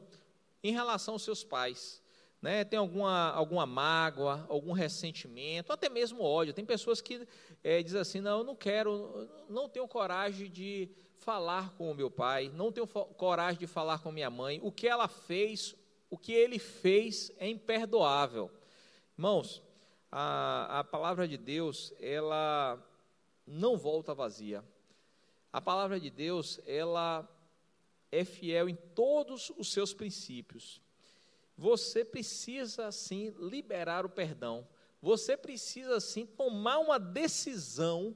[0.62, 2.01] em relação aos seus pais
[2.42, 6.52] né, tem alguma, alguma mágoa, algum ressentimento, até mesmo ódio.
[6.52, 7.26] Tem pessoas que
[7.62, 12.11] é, dizem assim: não, eu não quero, não tenho coragem de falar com o meu
[12.11, 14.59] pai, não tenho coragem de falar com minha mãe.
[14.61, 15.77] O que ela fez,
[16.10, 18.50] o que ele fez é imperdoável.
[19.16, 19.62] Irmãos,
[20.10, 22.77] a, a palavra de Deus, ela
[23.46, 24.64] não volta vazia.
[25.52, 27.29] a palavra de Deus, ela
[28.10, 30.83] é fiel em todos os seus princípios.
[31.57, 34.67] Você precisa, sim, liberar o perdão.
[35.00, 38.15] Você precisa, sim, tomar uma decisão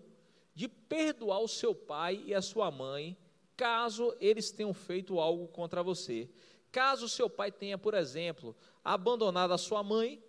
[0.55, 3.16] de perdoar o seu pai e a sua mãe,
[3.57, 6.30] caso eles tenham feito algo contra você.
[6.72, 10.22] Caso seu pai tenha, por exemplo, abandonado a sua mãe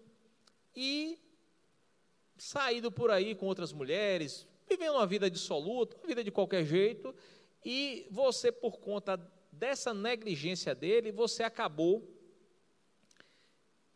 [0.76, 1.20] e
[2.38, 7.16] saído por aí com outras mulheres, vivendo uma vida dissoluta, uma vida de qualquer jeito,
[7.64, 9.20] e você, por conta
[9.52, 12.08] dessa negligência dele, você acabou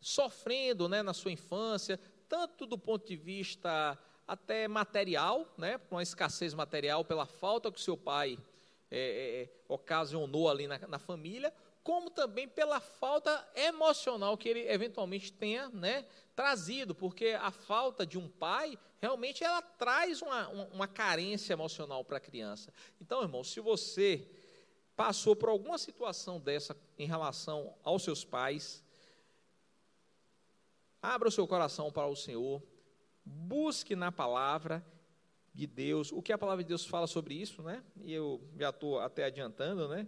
[0.02, 1.98] sofrendo né, na sua infância,
[2.28, 3.96] tanto do ponto de vista
[4.26, 8.38] até material, né, uma escassez material, pela falta que o seu pai
[8.90, 15.32] é, é, ocasionou ali na, na, família, como também pela falta emocional que ele eventualmente
[15.32, 21.52] tenha né, trazido, porque a falta de um pai realmente ela traz uma, uma carência
[21.52, 22.72] emocional para a criança.
[23.00, 24.28] Então, irmão, se você
[24.94, 28.82] passou por alguma situação dessa em relação aos seus pais,
[31.02, 32.62] abra o seu coração para o Senhor,
[33.24, 34.86] busque na palavra
[35.52, 37.82] de Deus, o que a palavra de Deus fala sobre isso, né?
[38.00, 40.06] E eu já estou até adiantando, né?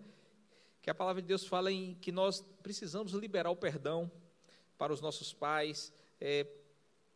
[0.81, 4.11] Que a palavra de Deus fala em que nós precisamos liberar o perdão
[4.79, 6.47] para os nossos pais, é,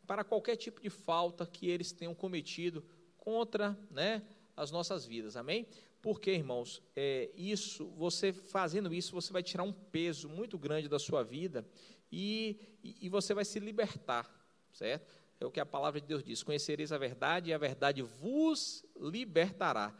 [0.06, 2.84] para qualquer tipo de falta que eles tenham cometido
[3.16, 4.22] contra, né?
[4.56, 5.68] As nossas vidas, amém?
[6.02, 10.98] Porque, irmãos, é, isso, você fazendo isso, você vai tirar um peso muito grande da
[10.98, 11.64] sua vida
[12.10, 14.28] e, e, você vai se libertar,
[14.72, 15.14] certo?
[15.40, 18.84] É o que a palavra de Deus diz: Conhecereis a verdade e a verdade vos
[18.96, 19.94] libertará.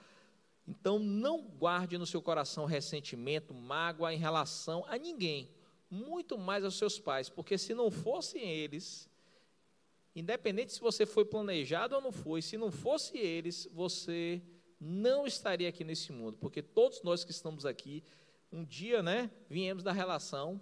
[0.66, 5.50] Então, não guarde no seu coração ressentimento, mágoa em relação a ninguém,
[5.90, 9.08] muito mais aos seus pais, porque se não fossem eles,
[10.14, 14.42] independente se você foi planejado ou não foi, se não fosse eles, você
[14.78, 18.04] não estaria aqui nesse mundo, porque todos nós que estamos aqui,
[18.52, 20.60] um dia, né, viemos da relação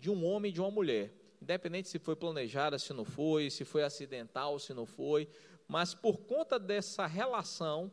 [0.00, 3.64] de um homem e de uma mulher independente se foi planejada, se não foi, se
[3.64, 5.28] foi acidental, se não foi,
[5.66, 7.90] mas por conta dessa relação,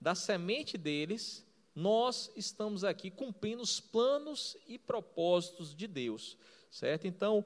[0.00, 6.36] da semente deles, nós estamos aqui cumprindo os planos e propósitos de Deus,
[6.70, 7.06] certo?
[7.06, 7.44] Então,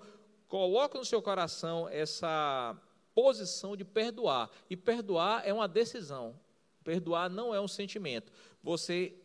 [0.49, 2.77] coloque no seu coração essa
[3.15, 6.39] posição de perdoar, e perdoar é uma decisão,
[6.83, 8.33] perdoar não é um sentimento.
[8.63, 9.22] Você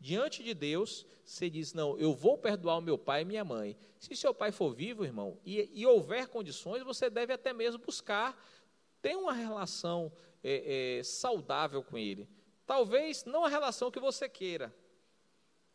[0.00, 3.76] diante de Deus, você diz: Não, eu vou perdoar o meu pai e minha mãe.
[3.98, 8.38] Se seu pai for vivo, irmão, e, e houver condições, você deve até mesmo buscar
[9.02, 12.28] ter uma relação é, é, saudável com ele.
[12.66, 14.74] Talvez não a relação que você queira,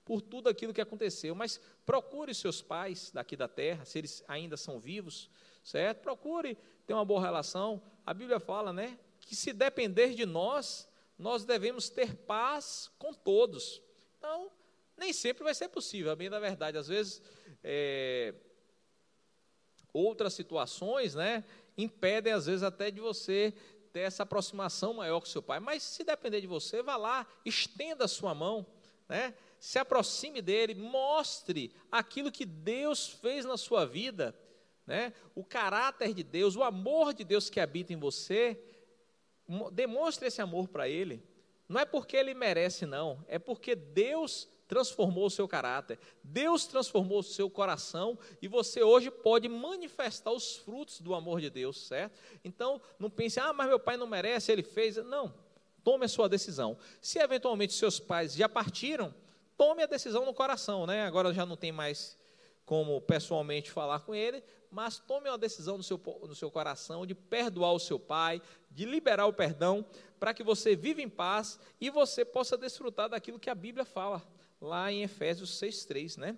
[0.05, 4.57] por tudo aquilo que aconteceu, mas procure seus pais daqui da terra, se eles ainda
[4.57, 5.29] são vivos,
[5.63, 6.01] certo?
[6.01, 7.81] Procure ter uma boa relação.
[8.05, 13.81] A Bíblia fala, né, que se depender de nós, nós devemos ter paz com todos.
[14.23, 14.49] Então,
[14.95, 16.77] nem sempre vai ser possível, a bem da verdade.
[16.77, 17.21] Às vezes,
[17.61, 18.33] é,
[19.91, 21.43] outras situações, né,
[21.77, 23.53] impedem, às vezes, até de você
[23.91, 25.59] ter essa aproximação maior com seu pai.
[25.59, 28.65] Mas, se depender de você, vá lá, estenda a sua mão,
[29.09, 34.33] né, se aproxime dele, mostre aquilo que Deus fez na sua vida,
[34.87, 38.57] né, o caráter de Deus, o amor de Deus que habita em você,
[39.73, 41.21] demonstre esse amor para ele.
[41.67, 43.23] Não é porque ele merece, não.
[43.27, 49.11] É porque Deus transformou o seu caráter, Deus transformou o seu coração e você hoje
[49.11, 52.17] pode manifestar os frutos do amor de Deus, certo?
[52.43, 54.95] Então, não pense, ah, mas meu pai não merece, ele fez.
[54.97, 55.33] Não,
[55.83, 56.77] tome a sua decisão.
[57.01, 59.13] Se eventualmente seus pais já partiram,
[59.57, 61.05] tome a decisão no coração, né?
[61.05, 62.17] Agora já não tem mais
[62.65, 64.43] como pessoalmente falar com ele,
[64.73, 68.85] mas tome uma decisão no seu, no seu coração de perdoar o seu pai, de
[68.85, 69.85] liberar o perdão,
[70.19, 74.21] para que você viva em paz e você possa desfrutar daquilo que a Bíblia fala,
[74.59, 76.37] lá em Efésios 6,3, né?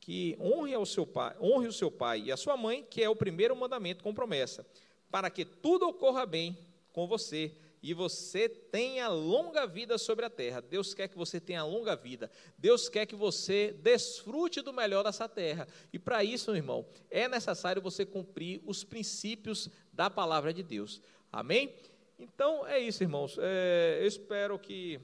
[0.00, 3.08] Que honre, ao seu pai, honre o seu pai e a sua mãe, que é
[3.08, 4.66] o primeiro mandamento com promessa,
[5.08, 6.58] para que tudo ocorra bem
[6.92, 10.60] com você e você tenha longa vida sobre a terra.
[10.60, 12.30] Deus quer que você tenha longa vida.
[12.56, 15.66] Deus quer que você desfrute do melhor dessa terra.
[15.92, 21.00] E para isso, meu irmão, é necessário você cumprir os princípios da palavra de Deus.
[21.32, 21.74] Amém?
[22.18, 23.36] Então é isso, irmãos.
[23.40, 25.00] É, eu espero que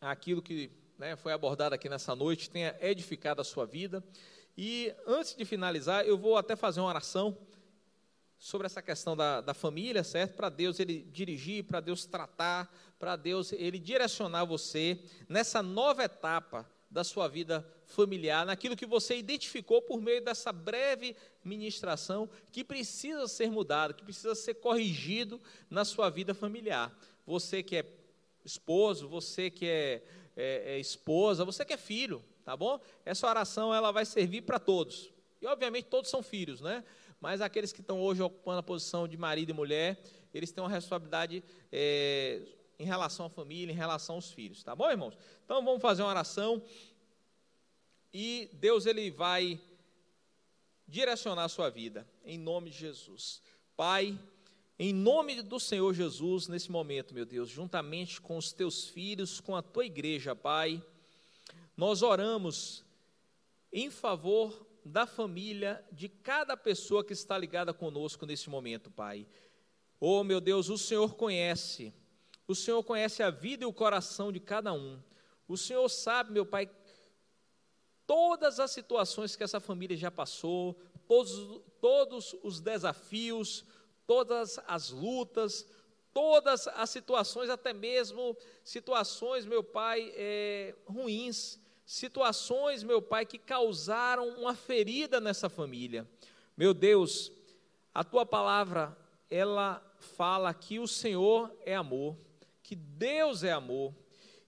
[0.00, 4.02] aquilo que né, foi abordado aqui nessa noite tenha edificado a sua vida.
[4.56, 7.38] E antes de finalizar, eu vou até fazer uma oração
[8.42, 10.34] sobre essa questão da, da família, certo?
[10.34, 16.68] Para Deus ele dirigir, para Deus tratar, para Deus ele direcionar você nessa nova etapa
[16.90, 21.14] da sua vida familiar, naquilo que você identificou por meio dessa breve
[21.44, 25.40] ministração que precisa ser mudado, que precisa ser corrigido
[25.70, 26.92] na sua vida familiar.
[27.24, 27.86] Você que é
[28.44, 30.02] esposo, você que é,
[30.36, 32.80] é, é esposa, você que é filho, tá bom?
[33.04, 35.12] Essa oração ela vai servir para todos.
[35.40, 36.82] E obviamente todos são filhos, né?
[37.22, 40.02] Mas aqueles que estão hoje ocupando a posição de marido e mulher,
[40.34, 42.42] eles têm uma responsabilidade é,
[42.80, 45.16] em relação à família, em relação aos filhos, tá bom, irmãos?
[45.44, 46.60] Então vamos fazer uma oração
[48.12, 49.60] e Deus ele vai
[50.88, 53.40] direcionar a sua vida, em nome de Jesus.
[53.76, 54.18] Pai,
[54.76, 59.54] em nome do Senhor Jesus, nesse momento, meu Deus, juntamente com os teus filhos, com
[59.54, 60.84] a tua igreja, Pai,
[61.76, 62.84] nós oramos
[63.72, 69.26] em favor da família de cada pessoa que está ligada conosco nesse momento, Pai.
[70.00, 71.94] Oh, meu Deus, o Senhor conhece,
[72.48, 75.00] o Senhor conhece a vida e o coração de cada um.
[75.46, 76.68] O Senhor sabe, meu Pai,
[78.06, 83.64] todas as situações que essa família já passou, todos, todos os desafios,
[84.06, 85.66] todas as lutas,
[86.12, 94.28] todas as situações, até mesmo situações, meu Pai, é, ruins, situações, meu Pai, que causaram
[94.38, 96.08] uma ferida nessa família.
[96.56, 97.32] Meu Deus,
[97.94, 98.96] a tua palavra,
[99.30, 102.16] ela fala que o Senhor é amor,
[102.62, 103.94] que Deus é amor,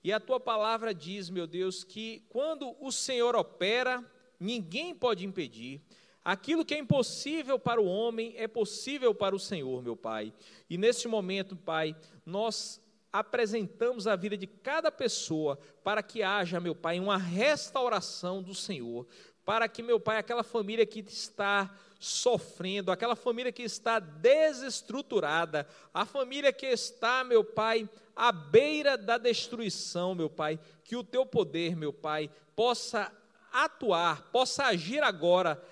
[0.02, 4.04] e a tua palavra diz, meu Deus, que quando o Senhor opera,
[4.38, 5.80] ninguém pode impedir.
[6.22, 10.32] Aquilo que é impossível para o homem é possível para o Senhor, meu Pai.
[10.68, 12.80] E neste momento, Pai, nós
[13.14, 19.06] apresentamos a vida de cada pessoa para que haja, meu Pai, uma restauração do Senhor,
[19.44, 26.04] para que, meu Pai, aquela família que está sofrendo, aquela família que está desestruturada, a
[26.04, 31.76] família que está, meu Pai, à beira da destruição, meu Pai, que o teu poder,
[31.76, 33.12] meu Pai, possa
[33.52, 35.62] atuar, possa agir agora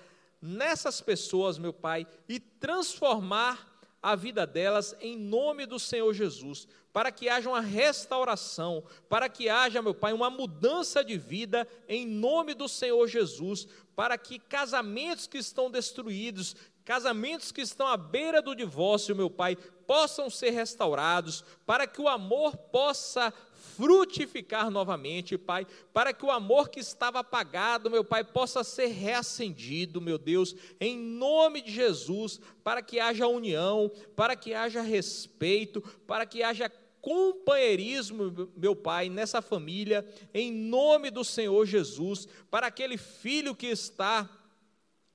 [0.41, 3.72] nessas pessoas, meu Pai, e transformar
[4.03, 9.47] a vida delas em nome do Senhor Jesus, para que haja uma restauração, para que
[9.47, 15.25] haja, meu Pai, uma mudança de vida em nome do Senhor Jesus, para que casamentos
[15.25, 19.55] que estão destruídos, casamentos que estão à beira do divórcio, meu Pai,
[19.87, 23.33] possam ser restaurados, para que o amor possa
[23.75, 30.01] frutificar novamente, Pai, para que o amor que estava apagado, meu Pai, possa ser reacendido,
[30.01, 36.25] meu Deus, em nome de Jesus, para que haja união, para que haja respeito, para
[36.25, 43.55] que haja companheirismo, meu Pai, nessa família, em nome do Senhor Jesus, para aquele filho
[43.55, 44.29] que está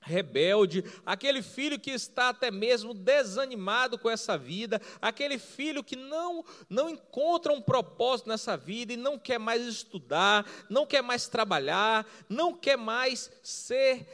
[0.01, 6.43] rebelde, aquele filho que está até mesmo desanimado com essa vida, aquele filho que não
[6.69, 12.07] não encontra um propósito nessa vida e não quer mais estudar, não quer mais trabalhar,
[12.29, 14.05] não quer mais ser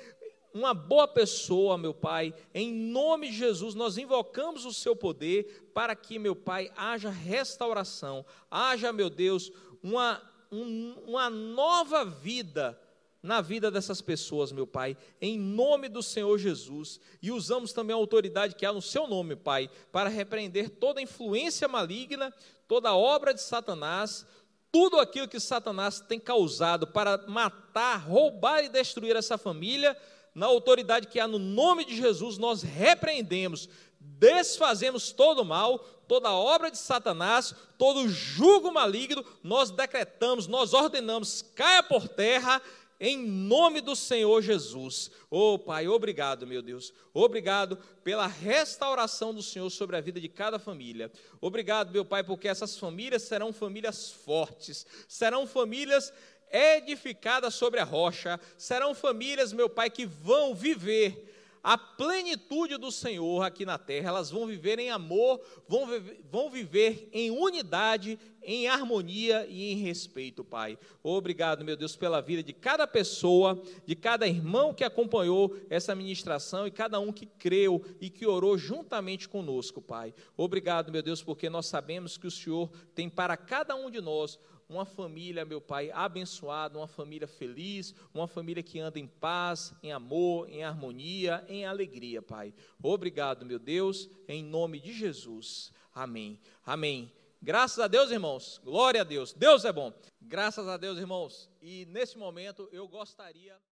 [0.54, 5.94] uma boa pessoa, meu Pai, em nome de Jesus, nós invocamos o Seu poder para
[5.94, 9.52] que, meu Pai, haja restauração, haja, meu Deus,
[9.84, 12.80] uma, um, uma nova vida
[13.26, 17.98] na vida dessas pessoas, meu Pai, em nome do Senhor Jesus, e usamos também a
[17.98, 22.32] autoridade que há no Seu nome, Pai, para repreender toda influência maligna,
[22.68, 24.26] toda obra de Satanás,
[24.72, 29.98] tudo aquilo que Satanás tem causado para matar, roubar e destruir essa família,
[30.34, 33.70] na autoridade que há no nome de Jesus, nós repreendemos,
[34.00, 41.42] desfazemos todo o mal, toda obra de Satanás, todo jugo maligno, nós decretamos, nós ordenamos,
[41.56, 42.62] caia por terra
[43.00, 45.12] em nome do Senhor Jesus.
[45.30, 46.94] Oh, Pai, obrigado, meu Deus.
[47.14, 51.12] Obrigado pela restauração do Senhor sobre a vida de cada família.
[51.42, 56.14] Obrigado, meu Pai, porque essas famílias serão famílias fortes, serão famílias
[56.52, 61.35] edificadas sobre a rocha, serão famílias, meu Pai, que vão viver
[61.66, 65.88] a plenitude do Senhor aqui na terra, elas vão viver em amor, vão,
[66.32, 70.78] vão viver em unidade, em harmonia e em respeito, Pai.
[71.02, 76.68] Obrigado, meu Deus, pela vida de cada pessoa, de cada irmão que acompanhou essa ministração
[76.68, 80.14] e cada um que creu e que orou juntamente conosco, Pai.
[80.38, 84.38] Obrigado, meu Deus, porque nós sabemos que o Senhor tem para cada um de nós
[84.68, 89.92] uma família, meu Pai, abençoada, uma família feliz, uma família que anda em paz, em
[89.92, 92.54] amor, em harmonia, em alegria, Pai.
[92.82, 95.72] Obrigado, meu Deus, em nome de Jesus.
[95.94, 96.40] Amém.
[96.66, 97.12] Amém.
[97.42, 98.60] Graças a Deus, irmãos.
[98.64, 99.32] Glória a Deus.
[99.32, 99.94] Deus é bom.
[100.20, 101.48] Graças a Deus, irmãos.
[101.62, 103.56] E nesse momento eu gostaria